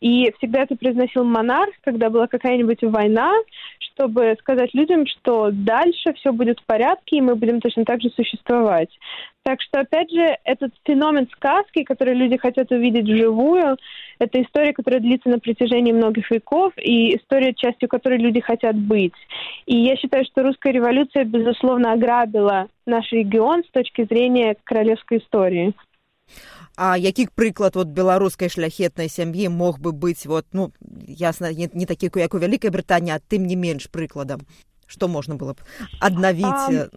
И 0.00 0.32
всегда 0.38 0.62
это 0.62 0.76
произносил 0.76 1.24
монарх, 1.24 1.74
когда 1.82 2.08
была 2.08 2.26
какая-нибудь 2.26 2.82
война, 2.82 3.32
чтобы 3.78 4.34
сказать 4.40 4.72
людям, 4.72 5.06
что 5.06 5.50
дальше 5.52 6.14
все 6.14 6.32
будет 6.32 6.60
в 6.60 6.64
порядке, 6.64 7.16
и 7.16 7.20
мы 7.20 7.34
будем 7.34 7.60
точно 7.60 7.84
так 7.84 8.00
же 8.00 8.08
существовать. 8.10 8.88
Так 9.42 9.60
что, 9.62 9.80
опять 9.80 10.10
же, 10.10 10.36
этот 10.44 10.72
феномен 10.84 11.26
сказки, 11.34 11.82
который 11.82 12.14
люди 12.14 12.36
хотят 12.36 12.70
увидеть 12.70 13.08
вживую, 13.08 13.76
это 14.18 14.42
история, 14.42 14.72
которая 14.72 15.00
длится 15.00 15.28
на 15.30 15.38
протяжении 15.38 15.92
многих 15.92 16.30
веков, 16.30 16.72
и 16.76 17.16
история, 17.16 17.54
частью 17.54 17.88
которой 17.88 18.18
люди 18.18 18.40
хотят 18.40 18.76
быть. 18.76 19.14
И 19.66 19.76
я 19.76 19.96
считаю, 19.96 20.24
что 20.24 20.42
русская 20.42 20.72
революция, 20.72 21.24
безусловно, 21.24 21.92
ограбила 21.92 22.68
наш 22.86 23.10
регион 23.12 23.64
с 23.64 23.70
точки 23.70 24.04
зрения 24.04 24.56
королевской 24.64 25.18
истории. 25.18 25.74
А 26.82 26.96
які 26.96 27.26
прыклад 27.36 27.74
вот 27.76 27.88
беларускай 27.92 28.48
шляхетнай 28.48 29.10
сям'і 29.12 29.50
мог 29.52 29.76
бы 29.84 29.92
быць 29.92 30.24
вот 30.24 30.46
ну 30.56 30.72
ясна 31.06 31.52
не, 31.52 31.68
не 31.74 31.84
такі 31.84 32.08
як 32.16 32.32
у 32.32 32.40
вялікай 32.40 32.72
брытані 32.72 33.12
а 33.12 33.20
тым 33.20 33.44
не 33.44 33.56
менш 33.56 33.90
прыкладам 33.92 34.48
что 34.88 35.08
можно 35.08 35.36
было 35.36 35.52
бы 35.52 35.60
аднавіць 36.00 36.48
а, 36.48 36.88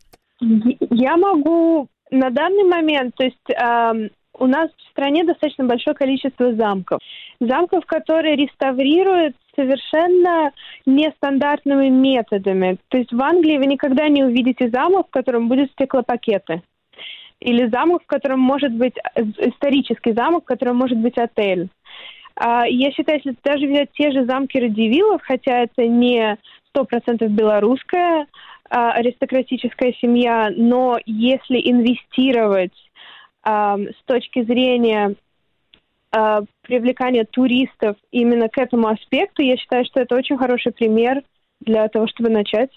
я 0.87 1.17
могу 1.17 1.89
на 2.11 2.29
данный 2.29 2.63
момент 2.63 3.15
то 3.19 3.25
есть 3.25 3.51
а, 3.59 3.91
у 4.39 4.47
нас 4.47 4.71
в 4.71 4.91
стране 4.91 5.25
достаточно 5.25 5.65
большое 5.65 5.95
количество 5.95 6.55
замков. 6.55 6.99
Замков 7.41 7.85
которые 7.85 8.37
реставрируют 8.37 9.35
совершенно 9.53 10.53
нестандартными 10.85 11.89
методами. 11.89 12.77
То 12.87 12.99
есть 12.99 13.11
в 13.11 13.21
англии 13.21 13.57
вы 13.57 13.65
никогда 13.65 14.07
не 14.07 14.23
увидите 14.23 14.69
замок 14.69 15.07
в 15.07 15.11
котором 15.11 15.49
будут 15.49 15.71
стеклопакеты 15.71 16.61
или 17.43 17.67
замок, 17.67 18.03
в 18.03 18.07
котором 18.07 18.39
может 18.39 18.71
быть 18.71 18.95
исторический 19.37 20.13
замок, 20.13 20.43
в 20.43 20.47
котором 20.47 20.77
может 20.77 20.97
быть 20.97 21.17
отель. 21.17 21.69
А, 22.35 22.65
я 22.65 22.91
считаю, 22.91 23.19
если 23.23 23.37
даже 23.43 23.67
взять 23.67 23.91
те 23.93 24.11
же 24.11 24.25
замки 24.25 24.57
Радивилов, 24.57 25.21
хотя 25.23 25.63
это 25.63 25.85
не 25.85 26.37
сто 26.69 26.85
процентов 26.85 27.31
белорусская 27.31 28.27
а, 28.69 28.93
аристократическая 28.93 29.93
семья, 30.01 30.51
но 30.55 30.97
если 31.05 31.57
инвестировать 31.57 32.73
а, 33.43 33.77
с 33.77 34.03
точки 34.05 34.43
зрения 34.43 35.15
привлекания 36.61 37.25
туристов 37.25 37.97
именно 38.11 38.47
к 38.47 38.59
этому 38.59 38.87
аспекту, 38.87 39.41
я 39.41 39.57
считаю, 39.57 39.83
что 39.83 39.99
это 39.99 40.15
очень 40.15 40.37
хороший 40.37 40.71
пример 40.71 41.23
для 41.59 41.87
того, 41.87 42.05
чтобы 42.05 42.29
начать. 42.29 42.69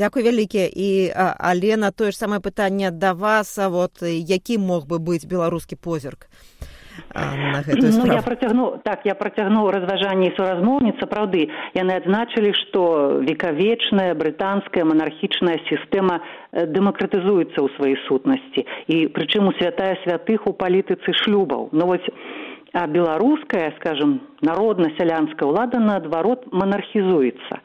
Дзякуй 0.00 0.24
вялікі. 0.24 0.64
І 0.64 1.12
але 1.12 1.76
на 1.76 1.90
тое 1.92 2.10
ж 2.10 2.16
самае 2.16 2.40
пытанне 2.40 2.88
да 2.90 3.12
вас 3.12 3.58
а 3.58 3.68
вот 3.68 4.00
які 4.02 4.56
мог 4.58 4.88
бы 4.88 4.96
быць 4.96 5.28
беларускі 5.28 5.76
позірк 5.76 6.24
на 7.14 7.60
гэтую 7.66 7.90
ну, 7.92 8.06
я 8.12 8.22
працягну 8.22 8.80
так 8.84 9.04
я 9.04 9.14
працягну 9.14 9.70
разважанне 9.70 10.32
суразмоўніц 10.36 10.96
сапраўды 11.00 11.48
яны 11.74 11.96
адзначылі 12.00 12.52
што 12.64 12.82
векавечная 13.28 14.14
брытанская 14.14 14.84
манархічная 14.84 15.58
сістэма 15.68 16.20
дэмакратызуецца 16.52 17.58
ў 17.60 17.68
сваёй 17.76 17.96
сутнасці. 18.06 18.66
І 18.88 18.96
прычым 19.12 19.50
у 19.50 19.56
святая 19.58 19.98
святых 20.04 20.46
у 20.46 20.52
палітыцы 20.52 21.12
шлюбаў. 21.24 21.70
Ну 21.72 21.86
вось 21.86 22.06
а 22.72 22.86
беларуская 22.86 23.74
скажем 23.80 24.20
народна-сялянская 24.46 25.48
ўлада 25.50 25.82
наадварот 25.82 26.46
монархізуецца 26.54 27.58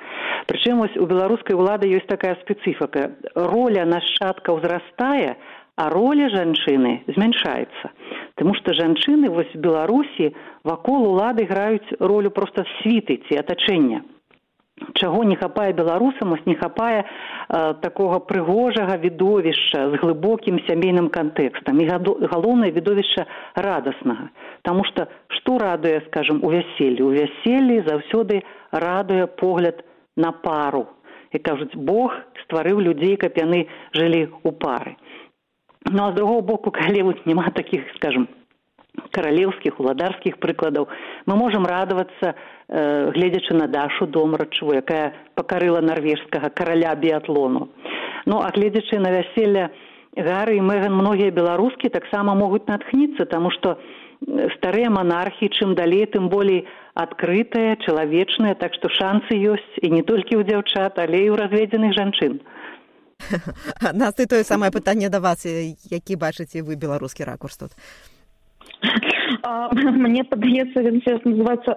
прычым 0.48 0.82
вось 0.84 0.96
у 0.98 1.06
беларускай 1.06 1.56
улады 1.56 1.90
ёсць 1.90 2.10
такая 2.10 2.36
спецыфіка. 2.42 3.12
Роля 3.36 3.86
нашчадка 3.86 4.56
ўзрастае 4.56 5.38
а 5.76 5.90
роля 5.90 6.30
жанчыны 6.32 7.04
змяншаецца. 7.12 7.92
Таму 8.40 8.56
што 8.56 8.74
жанчыны 8.74 9.30
вось 9.30 9.52
беларусі 9.56 10.32
вакол 10.64 11.08
улады 11.12 11.46
граюць 11.46 12.00
ролю 12.00 12.32
проста 12.32 12.64
світы 12.80 13.20
ці 13.28 13.40
атачэння. 13.44 14.04
Чаго 15.00 15.24
не 15.24 15.36
хапае 15.40 15.72
беларусам 15.72 16.34
ось 16.36 16.46
не 16.46 16.56
хапае 16.60 17.04
э, 17.04 17.08
такога 17.80 18.20
прыгожага 18.20 18.98
відовішча 19.00 19.88
з 19.92 20.00
глыбокім 20.04 20.60
сямейным 20.68 21.08
кантэкстам. 21.10 21.80
І 21.80 21.88
галоўнае 21.88 22.72
відовішча 22.76 23.26
радаснага. 23.56 24.30
Таму 24.68 24.84
што 24.92 25.08
што 25.40 25.58
радуе 25.60 26.04
скажем 26.08 26.44
у 26.44 26.52
вяселлі? 26.52 27.08
У 27.08 27.12
вяселлі 27.16 27.84
заўсёды 27.88 28.44
радуе 28.72 29.28
погляд 29.28 29.84
на 30.16 30.32
пару. 30.32 30.88
І 31.32 31.40
кажуць 31.40 31.76
бог 31.76 32.16
стварыў 32.46 32.80
людзей 32.80 33.18
каб 33.20 33.36
яны 33.38 33.68
жылі 33.94 34.28
ў 34.44 34.52
пары 34.56 34.96
ну 35.92 36.04
а 36.04 36.12
з 36.12 36.16
другого 36.16 36.42
боку 36.42 36.72
калі 36.82 37.02
вот 37.02 37.26
няма 37.26 37.50
таких 37.50 37.82
скажем 37.96 38.28
каралеўскіх 39.12 39.80
уладарскіх 39.80 40.40
прыкладаў 40.40 40.88
мы 41.26 41.36
можам 41.36 41.66
радавацца 41.66 42.34
э, 42.34 43.12
гледзячы 43.12 43.54
на 43.54 43.68
дашу 43.68 44.08
домрачву 44.08 44.74
якая 44.74 45.14
пакарыла 45.36 45.82
нарвежскага 45.82 46.50
караля 46.50 46.96
біятлону. 46.96 47.70
Ну 48.26 48.40
а 48.40 48.50
гледзячы 48.56 49.00
на 49.00 49.12
вяселля 49.12 49.70
гары 50.16 50.56
і 50.58 50.62
мэган 50.62 50.96
многія 50.96 51.32
беларускі 51.32 51.90
таксама 51.90 52.36
могуць 52.36 52.68
натхніцца 52.68 53.26
таму 53.26 53.52
што 53.52 53.78
старыя 54.56 54.90
манархі 54.90 55.52
чым 55.60 55.76
далей 55.76 56.06
тым 56.08 56.30
болей 56.30 56.66
адкрытыя 56.96 57.76
чалавечныя 57.86 58.56
так 58.56 58.74
што 58.80 58.90
шансы 58.90 59.36
ёсць 59.36 59.80
і 59.84 59.92
не 59.92 60.04
толькі 60.08 60.40
ў 60.40 60.48
дзяўчат 60.48 61.00
але 61.04 61.28
і 61.28 61.30
ў 61.32 61.36
разведзеных 61.44 61.92
жанчын 62.00 62.40
нас 63.94 64.16
ты 64.16 64.28
тое 64.32 64.44
самае 64.48 64.72
пытанне 64.72 65.10
да 65.10 65.20
вас 65.20 65.46
які 65.46 66.16
бачыце 66.16 66.64
вы 66.64 66.80
беларускі 66.80 67.28
ракурс 67.28 67.58
тут 67.58 67.72
мне 70.06 70.24
падаецца 70.24 70.84
называется 71.28 71.76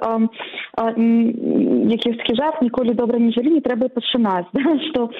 яківскі 0.79 2.35
жарт 2.39 2.63
ніколі 2.63 2.95
добра 2.95 3.19
не 3.19 3.33
жылі 3.33 3.59
не 3.59 3.63
трэба 3.65 3.89
пачынаць 3.89 4.47
да? 4.55 4.79
что 4.89 5.11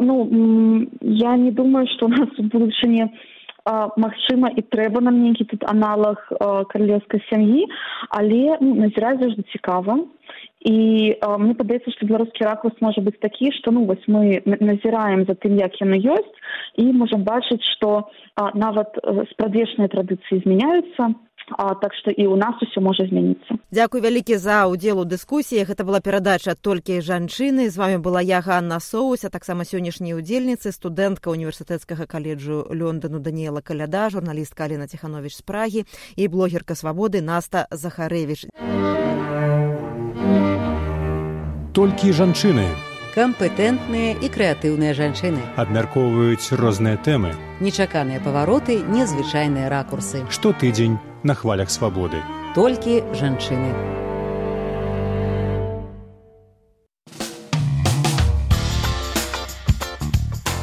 ну 0.00 0.86
я 1.02 1.36
не 1.36 1.50
думаю 1.50 1.86
что 1.94 2.06
у 2.06 2.08
нас 2.08 2.28
у 2.38 2.42
будучыні 2.42 3.10
магчыма 3.66 4.50
і 4.54 4.62
трэба 4.62 5.02
нам 5.02 5.22
нейкі 5.22 5.44
тут 5.50 5.64
аналаг 5.66 6.22
каралевскай 6.70 7.22
сям'і 7.30 7.66
але 8.10 8.58
ну, 8.60 8.74
назіраць 8.86 9.18
заўжды 9.20 9.42
цікава. 9.52 9.98
І 10.66 11.14
э, 11.14 11.38
мне 11.38 11.54
падаецца 11.54 11.92
што 11.94 12.06
беларускі 12.06 12.46
ракурс 12.46 12.74
можа 12.80 13.02
быць 13.04 13.20
такі 13.22 13.52
што 13.54 13.70
ну 13.70 13.84
вось 13.86 14.02
мы 14.10 14.42
назіраем 14.44 15.22
за 15.28 15.38
тым 15.38 15.54
як 15.60 15.78
яно 15.80 15.94
ёсць 15.94 16.34
і 16.74 16.90
можам 16.90 17.22
бачыць 17.22 17.62
што 17.76 18.02
э, 18.02 18.50
нават 18.54 18.98
спрадвечныя 19.30 19.92
традыцыі 19.92 20.42
змяняюцца 20.42 21.14
А, 21.54 21.74
так 21.74 21.94
што 21.94 22.10
і 22.10 22.26
ў 22.26 22.34
нас 22.34 22.58
усё 22.58 22.82
можа 22.82 23.06
змяніцца. 23.06 23.54
Дзякуй 23.70 24.02
вялікі 24.02 24.34
за 24.36 24.66
ўдзел 24.66 25.02
у 25.02 25.06
дыскусіі. 25.06 25.62
Гэта 25.62 25.86
была 25.86 26.02
перадача 26.02 26.58
толькі 26.58 26.98
жанчыны. 26.98 27.70
З 27.70 27.76
вами 27.78 27.98
была 28.02 28.18
я 28.20 28.42
Ганна 28.42 28.80
Соус, 28.80 29.24
а 29.24 29.30
таксама 29.30 29.62
сённяшняй 29.62 30.18
удзельніцы 30.18 30.74
студэнтка 30.74 31.30
універсітэцкага 31.30 32.06
каледжу 32.10 32.66
Лондону 32.70 33.22
Даніела 33.22 33.62
Каляда, 33.62 34.10
журналістка 34.10 34.64
Алена 34.64 34.90
Ціханович 34.90 35.38
з 35.38 35.42
Прагі 35.42 35.86
і 36.16 36.28
блогерка 36.28 36.74
свабоды 36.74 37.22
Наста 37.22 37.70
Захарэвіч 37.70 38.50
толькі 41.76 42.08
жанчыны 42.16 42.64
кампетэнтныя 43.12 44.16
і 44.24 44.28
крэатыўныя 44.32 44.96
жанчыны 44.96 45.42
абмяркоўваюць 45.60 46.56
розныя 46.56 46.96
тэмы 46.96 47.32
нечаканыя 47.60 48.16
павароты 48.24 48.78
незвычайныя 48.80 49.68
ракурсы 49.68 50.24
штотыдзень 50.32 50.96
на 51.26 51.34
хвалях 51.34 51.70
свабоды. 51.70 52.22
Толькі 52.54 53.02
жанчыны. 53.18 53.74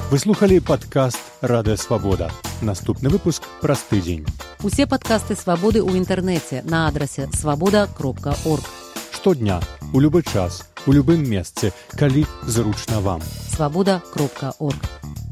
Выслухалі 0.08 0.62
падкаст 0.62 1.20
радыё 1.42 1.76
свабода 1.76 2.32
наступны 2.62 3.10
выпуск 3.10 3.44
праз 3.62 3.84
тыдзень. 3.90 4.24
Усе 4.64 4.88
падкасты 4.88 5.36
свабоды 5.36 5.84
ў 5.84 6.00
інтэрнэце 6.00 6.64
на 6.64 6.88
адрасе 6.88 7.28
свабода 7.36 7.90
кропка 7.92 8.38
орг 8.46 8.64
штодня 9.12 9.60
у 9.92 10.00
любы 10.00 10.24
час 10.24 10.64
у 10.86 10.94
любым 10.94 11.28
месцы 11.28 11.74
калі 11.98 12.24
зручна 12.46 13.02
вам. 13.02 13.22
Свабода 13.26 14.02
кропка 14.14 14.54
орг 14.60 14.80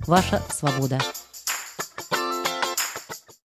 ваша 0.07 0.41
свабода 0.49 0.99